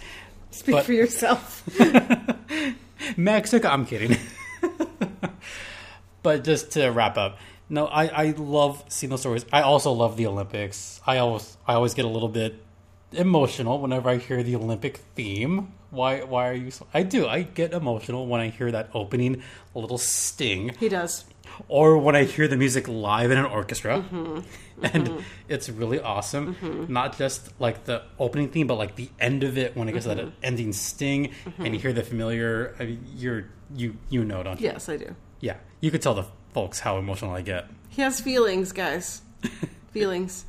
Speak 0.51 0.75
But- 0.75 0.85
for 0.85 0.93
yourself. 0.93 1.63
Mexico. 3.17 3.67
I'm 3.69 3.85
kidding. 3.85 4.17
but 6.23 6.43
just 6.43 6.71
to 6.71 6.89
wrap 6.89 7.17
up, 7.17 7.37
no, 7.69 7.85
I, 7.85 8.05
I 8.07 8.31
love 8.31 8.83
seeing 8.89 9.09
those 9.09 9.21
stories. 9.21 9.45
I 9.53 9.61
also 9.61 9.91
love 9.91 10.17
the 10.17 10.27
Olympics. 10.27 10.99
I 11.07 11.17
always 11.19 11.57
I 11.67 11.73
always 11.75 11.93
get 11.93 12.05
a 12.05 12.09
little 12.09 12.29
bit 12.29 12.61
emotional 13.11 13.79
whenever 13.79 14.09
I 14.09 14.17
hear 14.17 14.43
the 14.43 14.55
Olympic 14.55 14.97
theme. 15.15 15.73
Why 15.89 16.21
why 16.21 16.49
are 16.49 16.53
you 16.53 16.71
so 16.71 16.87
I 16.93 17.03
do. 17.03 17.27
I 17.27 17.41
get 17.41 17.73
emotional 17.73 18.27
when 18.27 18.41
I 18.41 18.49
hear 18.49 18.71
that 18.71 18.89
opening 18.93 19.41
little 19.73 19.97
sting 19.97 20.75
he 20.79 20.89
does. 20.89 21.25
or 21.67 21.97
when 21.97 22.15
I 22.15 22.25
hear 22.25 22.47
the 22.47 22.57
music 22.57 22.87
live 22.87 23.31
in 23.31 23.37
an 23.37 23.45
orchestra. 23.45 24.01
Mm-hmm. 24.01 24.39
And 24.81 25.07
mm-hmm. 25.09 25.19
it's 25.49 25.67
really 25.67 25.99
awesome. 25.99 26.55
Mm-hmm. 26.55 26.93
Not 26.93 27.17
just 27.17 27.51
like 27.59 27.83
the 27.83 28.01
opening 28.17 28.47
theme, 28.47 28.65
but 28.65 28.75
like 28.75 28.95
the 28.95 29.09
end 29.19 29.43
of 29.43 29.57
it 29.57 29.75
when 29.75 29.89
it 29.89 29.91
gets 29.91 30.05
that 30.05 30.31
ending 30.41 30.71
sting 30.71 31.31
and 31.57 31.73
you 31.73 31.81
hear 31.81 31.91
the 31.91 32.01
familiar. 32.01 32.75
I 32.79 32.85
mean, 32.85 33.05
you're 33.17 33.49
you 33.75 33.97
you 34.09 34.23
know, 34.23 34.41
don't 34.41 34.57
you? 34.61 34.67
Yes, 34.67 34.87
I 34.87 34.95
do. 34.95 35.15
Yeah, 35.41 35.57
you 35.81 35.91
could 35.91 36.01
tell 36.01 36.13
the 36.13 36.25
folks 36.53 36.79
how 36.79 36.97
emotional 36.97 37.31
I 37.33 37.41
get. 37.41 37.67
He 37.89 38.01
has 38.01 38.21
feelings, 38.21 38.71
guys. 38.71 39.21
feelings. 39.91 40.45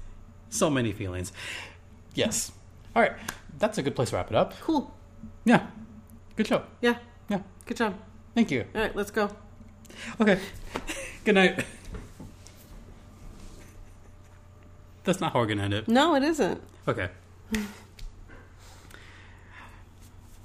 So 0.48 0.70
many 0.70 0.92
feelings. 0.92 1.32
Yes. 2.14 2.52
All 2.94 3.02
right, 3.02 3.12
that's 3.58 3.78
a 3.78 3.82
good 3.82 3.94
place 3.94 4.10
to 4.10 4.16
wrap 4.16 4.30
it 4.30 4.36
up. 4.36 4.54
Cool. 4.60 4.92
Yeah, 5.44 5.66
good 6.36 6.46
show. 6.46 6.64
Yeah. 6.80 6.96
Yeah, 7.28 7.40
Good 7.66 7.76
job. 7.76 7.94
thank 8.34 8.50
you. 8.50 8.64
All 8.74 8.80
right, 8.80 8.94
let's 8.96 9.10
go. 9.12 9.30
Okay, 10.20 10.40
good 11.24 11.34
night. 11.36 11.64
That's 15.04 15.20
not 15.20 15.32
how 15.32 15.40
we're 15.40 15.46
gonna 15.46 15.62
end 15.62 15.74
it. 15.74 15.88
No, 15.88 16.14
it 16.14 16.22
isn't. 16.24 16.60
Okay. 16.88 17.08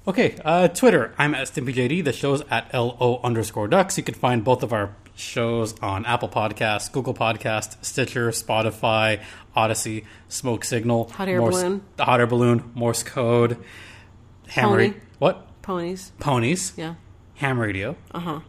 Okay, 0.08 0.38
uh, 0.44 0.68
Twitter. 0.68 1.12
I'm 1.18 1.34
at 1.34 1.48
StimpyJD. 1.48 2.04
The 2.04 2.12
show's 2.12 2.42
at 2.48 2.72
LO 2.72 3.20
underscore 3.24 3.66
ducks. 3.66 3.98
You 3.98 4.04
can 4.04 4.14
find 4.14 4.44
both 4.44 4.62
of 4.62 4.72
our 4.72 4.94
shows 5.16 5.78
on 5.80 6.04
Apple 6.06 6.28
Podcasts, 6.28 6.90
Google 6.92 7.14
Podcast, 7.14 7.82
Stitcher, 7.84 8.28
Spotify, 8.30 9.22
Odyssey, 9.54 10.04
Smoke 10.28 10.64
Signal, 10.64 11.08
Hot 11.10 11.28
air 11.28 11.40
Morse, 11.40 11.54
balloon. 11.62 11.82
the 11.96 12.04
hot 12.04 12.20
air 12.20 12.26
balloon, 12.26 12.70
Morse 12.74 13.02
code, 13.02 13.56
ham 14.48 14.68
Pony. 14.68 14.88
ra- 14.88 14.94
what 15.18 15.62
Ponies. 15.62 16.12
ponies, 16.20 16.72
Yeah. 16.76 16.94
ham 17.36 17.58
radio, 17.58 17.96
Uh 18.12 18.20
huh. 18.20 18.40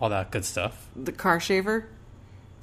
all 0.00 0.08
that 0.10 0.30
good 0.30 0.44
stuff. 0.44 0.88
The 0.94 1.12
car 1.12 1.40
shaver. 1.40 1.88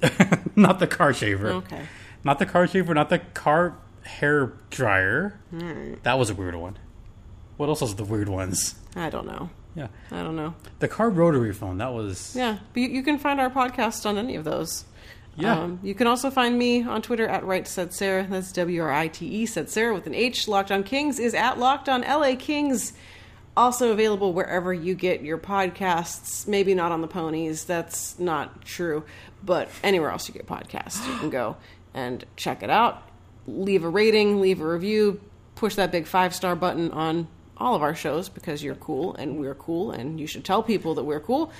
not 0.56 0.78
the 0.78 0.86
car 0.86 1.12
shaver. 1.12 1.48
Okay. 1.48 1.82
Not 2.24 2.38
the 2.38 2.46
car 2.46 2.66
shaver, 2.68 2.94
not 2.94 3.08
the 3.10 3.18
car 3.18 3.76
hair 4.04 4.52
dryer. 4.70 5.40
That 6.04 6.18
was 6.18 6.30
a 6.30 6.34
weird 6.34 6.54
one. 6.54 6.78
What 7.56 7.68
else 7.68 7.80
was 7.80 7.96
the 7.96 8.04
weird 8.04 8.28
ones? 8.28 8.76
I 8.94 9.10
don't 9.10 9.26
know. 9.26 9.50
Yeah. 9.78 9.88
I 10.10 10.24
don't 10.24 10.34
know. 10.34 10.54
The 10.80 10.88
car 10.88 11.08
rotary 11.08 11.52
phone, 11.52 11.78
that 11.78 11.92
was. 11.92 12.34
Yeah, 12.34 12.58
but 12.72 12.80
you, 12.82 12.88
you 12.88 13.02
can 13.04 13.18
find 13.18 13.40
our 13.40 13.48
podcast 13.48 14.06
on 14.06 14.18
any 14.18 14.34
of 14.34 14.42
those. 14.42 14.84
Yeah. 15.36 15.56
Um, 15.56 15.78
you 15.84 15.94
can 15.94 16.08
also 16.08 16.30
find 16.30 16.58
me 16.58 16.82
on 16.82 17.00
Twitter 17.00 17.28
at 17.28 17.44
Right 17.44 17.66
Said 17.66 17.94
Sarah. 17.94 18.26
That's 18.28 18.50
W 18.52 18.82
R 18.82 18.90
I 18.92 19.06
T 19.06 19.24
E 19.26 19.46
said 19.46 19.70
Sarah 19.70 19.94
with 19.94 20.08
an 20.08 20.14
H. 20.14 20.48
Locked 20.48 20.72
on 20.72 20.82
Kings 20.82 21.20
is 21.20 21.32
at 21.32 21.58
Locked 21.60 21.88
on 21.88 22.00
LA 22.00 22.34
Kings. 22.36 22.92
Also 23.56 23.92
available 23.92 24.32
wherever 24.32 24.74
you 24.74 24.96
get 24.96 25.22
your 25.22 25.38
podcasts. 25.38 26.48
Maybe 26.48 26.74
not 26.74 26.90
on 26.90 27.02
the 27.02 27.08
ponies. 27.08 27.64
That's 27.64 28.18
not 28.18 28.64
true. 28.64 29.04
But 29.44 29.68
anywhere 29.84 30.10
else 30.10 30.26
you 30.26 30.34
get 30.34 30.46
podcasts, 30.46 31.06
you 31.06 31.16
can 31.18 31.30
go 31.30 31.56
and 31.94 32.24
check 32.34 32.64
it 32.64 32.70
out. 32.70 33.08
Leave 33.46 33.84
a 33.84 33.88
rating, 33.88 34.40
leave 34.40 34.60
a 34.60 34.66
review, 34.66 35.20
push 35.54 35.76
that 35.76 35.92
big 35.92 36.08
five 36.08 36.34
star 36.34 36.56
button 36.56 36.90
on 36.90 37.28
all 37.60 37.74
of 37.74 37.82
our 37.82 37.94
shows 37.94 38.28
because 38.28 38.62
you're 38.62 38.74
cool 38.76 39.14
and 39.16 39.38
we're 39.38 39.54
cool 39.54 39.90
and 39.90 40.20
you 40.20 40.26
should 40.26 40.44
tell 40.44 40.62
people 40.62 40.94
that 40.94 41.04
we're 41.04 41.20
cool 41.20 41.52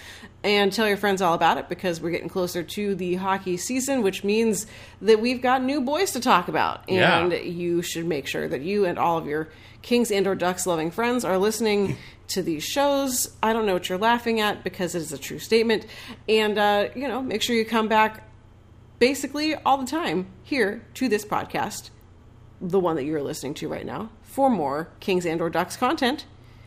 and 0.44 0.72
tell 0.72 0.86
your 0.86 0.96
friends 0.96 1.20
all 1.20 1.34
about 1.34 1.58
it 1.58 1.68
because 1.68 2.00
we're 2.00 2.10
getting 2.10 2.28
closer 2.28 2.62
to 2.62 2.94
the 2.94 3.16
hockey 3.16 3.56
season 3.56 4.02
which 4.02 4.22
means 4.22 4.66
that 5.02 5.20
we've 5.20 5.42
got 5.42 5.62
new 5.62 5.80
boys 5.80 6.12
to 6.12 6.20
talk 6.20 6.48
about. 6.48 6.88
Yeah. 6.88 7.18
and 7.18 7.32
you 7.32 7.82
should 7.82 8.06
make 8.06 8.26
sure 8.26 8.48
that 8.48 8.60
you 8.62 8.84
and 8.84 8.98
all 8.98 9.18
of 9.18 9.26
your 9.26 9.48
kings 9.82 10.10
and 10.10 10.26
or 10.26 10.34
ducks 10.34 10.66
loving 10.66 10.90
friends 10.90 11.24
are 11.24 11.38
listening 11.38 11.96
to 12.28 12.42
these 12.42 12.64
shows. 12.64 13.30
I 13.42 13.52
don't 13.52 13.66
know 13.66 13.72
what 13.72 13.88
you're 13.88 13.98
laughing 13.98 14.40
at 14.40 14.62
because 14.62 14.94
it 14.94 15.02
is 15.02 15.12
a 15.12 15.18
true 15.18 15.38
statement. 15.38 15.86
And 16.28 16.58
uh, 16.58 16.88
you 16.94 17.08
know 17.08 17.22
make 17.22 17.42
sure 17.42 17.56
you 17.56 17.64
come 17.64 17.88
back 17.88 18.24
basically 18.98 19.54
all 19.54 19.78
the 19.78 19.86
time 19.86 20.26
here 20.42 20.84
to 20.94 21.08
this 21.08 21.24
podcast 21.24 21.90
the 22.60 22.80
one 22.80 22.96
that 22.96 23.04
you're 23.04 23.22
listening 23.22 23.54
to 23.54 23.68
right 23.68 23.86
now 23.86 24.10
for 24.38 24.48
more 24.48 24.86
kings 25.00 25.26
and 25.26 25.40
or 25.40 25.50
ducks 25.50 25.76
content 25.76 26.24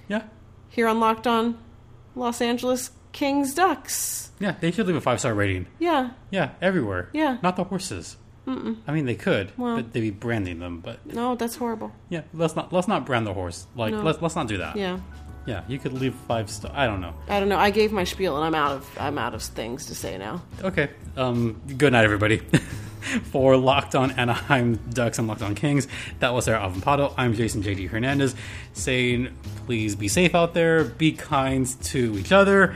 Yeah. 0.09 0.23
here 0.67 0.89
on 0.89 0.99
Locked 0.99 1.25
On 1.25 1.57
Los 2.17 2.41
Angeles 2.41 2.91
Kings 3.13 3.53
Ducks. 3.53 4.31
Yeah, 4.41 4.55
they 4.59 4.71
should 4.71 4.87
leave 4.87 4.97
a 4.97 5.01
five 5.01 5.21
star 5.21 5.33
rating. 5.33 5.67
Yeah, 5.79 6.09
Yeah, 6.31 6.49
everywhere. 6.61 7.07
Yeah. 7.13 7.37
Not 7.41 7.55
the 7.55 7.63
horses. 7.63 8.17
Mm-mm. 8.45 8.75
I 8.85 8.91
mean, 8.91 9.05
they 9.05 9.15
could, 9.15 9.53
Well- 9.57 9.77
but 9.77 9.93
they'd 9.93 10.01
be 10.01 10.09
branding 10.09 10.59
them. 10.59 10.81
But 10.81 11.05
no, 11.05 11.35
that's 11.35 11.55
horrible. 11.55 11.93
yeah, 12.09 12.23
let's 12.33 12.57
not 12.57 12.73
let's 12.73 12.89
not 12.89 13.05
brand 13.05 13.25
the 13.25 13.33
horse. 13.33 13.67
Like 13.73 13.93
No. 13.93 14.01
let's 14.01 14.21
let's 14.21 14.35
not 14.35 14.49
do 14.49 14.57
that. 14.57 14.75
Yeah, 14.75 14.99
Yeah, 15.45 15.63
you 15.69 15.79
could 15.79 15.93
leave 15.93 16.13
five 16.27 16.49
star. 16.49 16.73
I 16.75 16.87
don't 16.87 16.99
know. 16.99 17.13
I 17.29 17.39
don't 17.39 17.47
know. 17.47 17.57
I 17.57 17.69
gave 17.71 17.93
my 17.93 18.03
spiel, 18.03 18.35
and 18.35 18.43
I'm 18.43 18.53
out 18.55 18.73
of 18.73 18.89
I'm 18.99 19.17
out 19.17 19.33
of 19.33 19.41
things 19.43 19.85
to 19.85 19.95
say 19.95 20.17
now. 20.17 20.41
Okay. 20.61 20.89
Um. 21.15 21.61
Good 21.77 21.93
night, 21.93 22.03
everybody. 22.03 22.41
For 23.31 23.57
Locked 23.57 23.95
On 23.95 24.11
Anaheim 24.11 24.75
Ducks 24.91 25.19
and 25.19 25.27
Locked 25.27 25.41
On 25.41 25.55
Kings, 25.55 25.87
that 26.19 26.33
was 26.33 26.45
Sarah 26.45 26.59
Avampato. 26.59 27.13
I'm 27.17 27.33
Jason 27.33 27.63
JD 27.63 27.89
Hernandez, 27.89 28.35
saying 28.73 29.35
please 29.65 29.95
be 29.95 30.07
safe 30.07 30.35
out 30.35 30.53
there, 30.53 30.83
be 30.83 31.11
kind 31.11 31.65
to 31.85 32.17
each 32.17 32.31
other, 32.31 32.75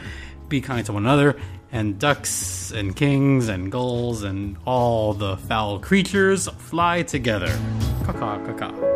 be 0.50 0.62
kind 0.62 0.86
to 0.86 0.94
one 0.94 1.04
another, 1.04 1.40
and 1.72 2.00
ducks 2.00 2.72
and 2.72 2.96
kings 2.96 3.50
and 3.50 3.72
gulls 3.72 4.24
and 4.24 4.58
all 4.66 5.14
the 5.14 5.38
foul 5.38 5.80
creatures 5.80 6.48
fly 6.48 7.04
together. 7.04 7.58
Caw 8.06 8.14
caw 8.14 8.46
caw 8.46 8.54
caw. 8.54 8.95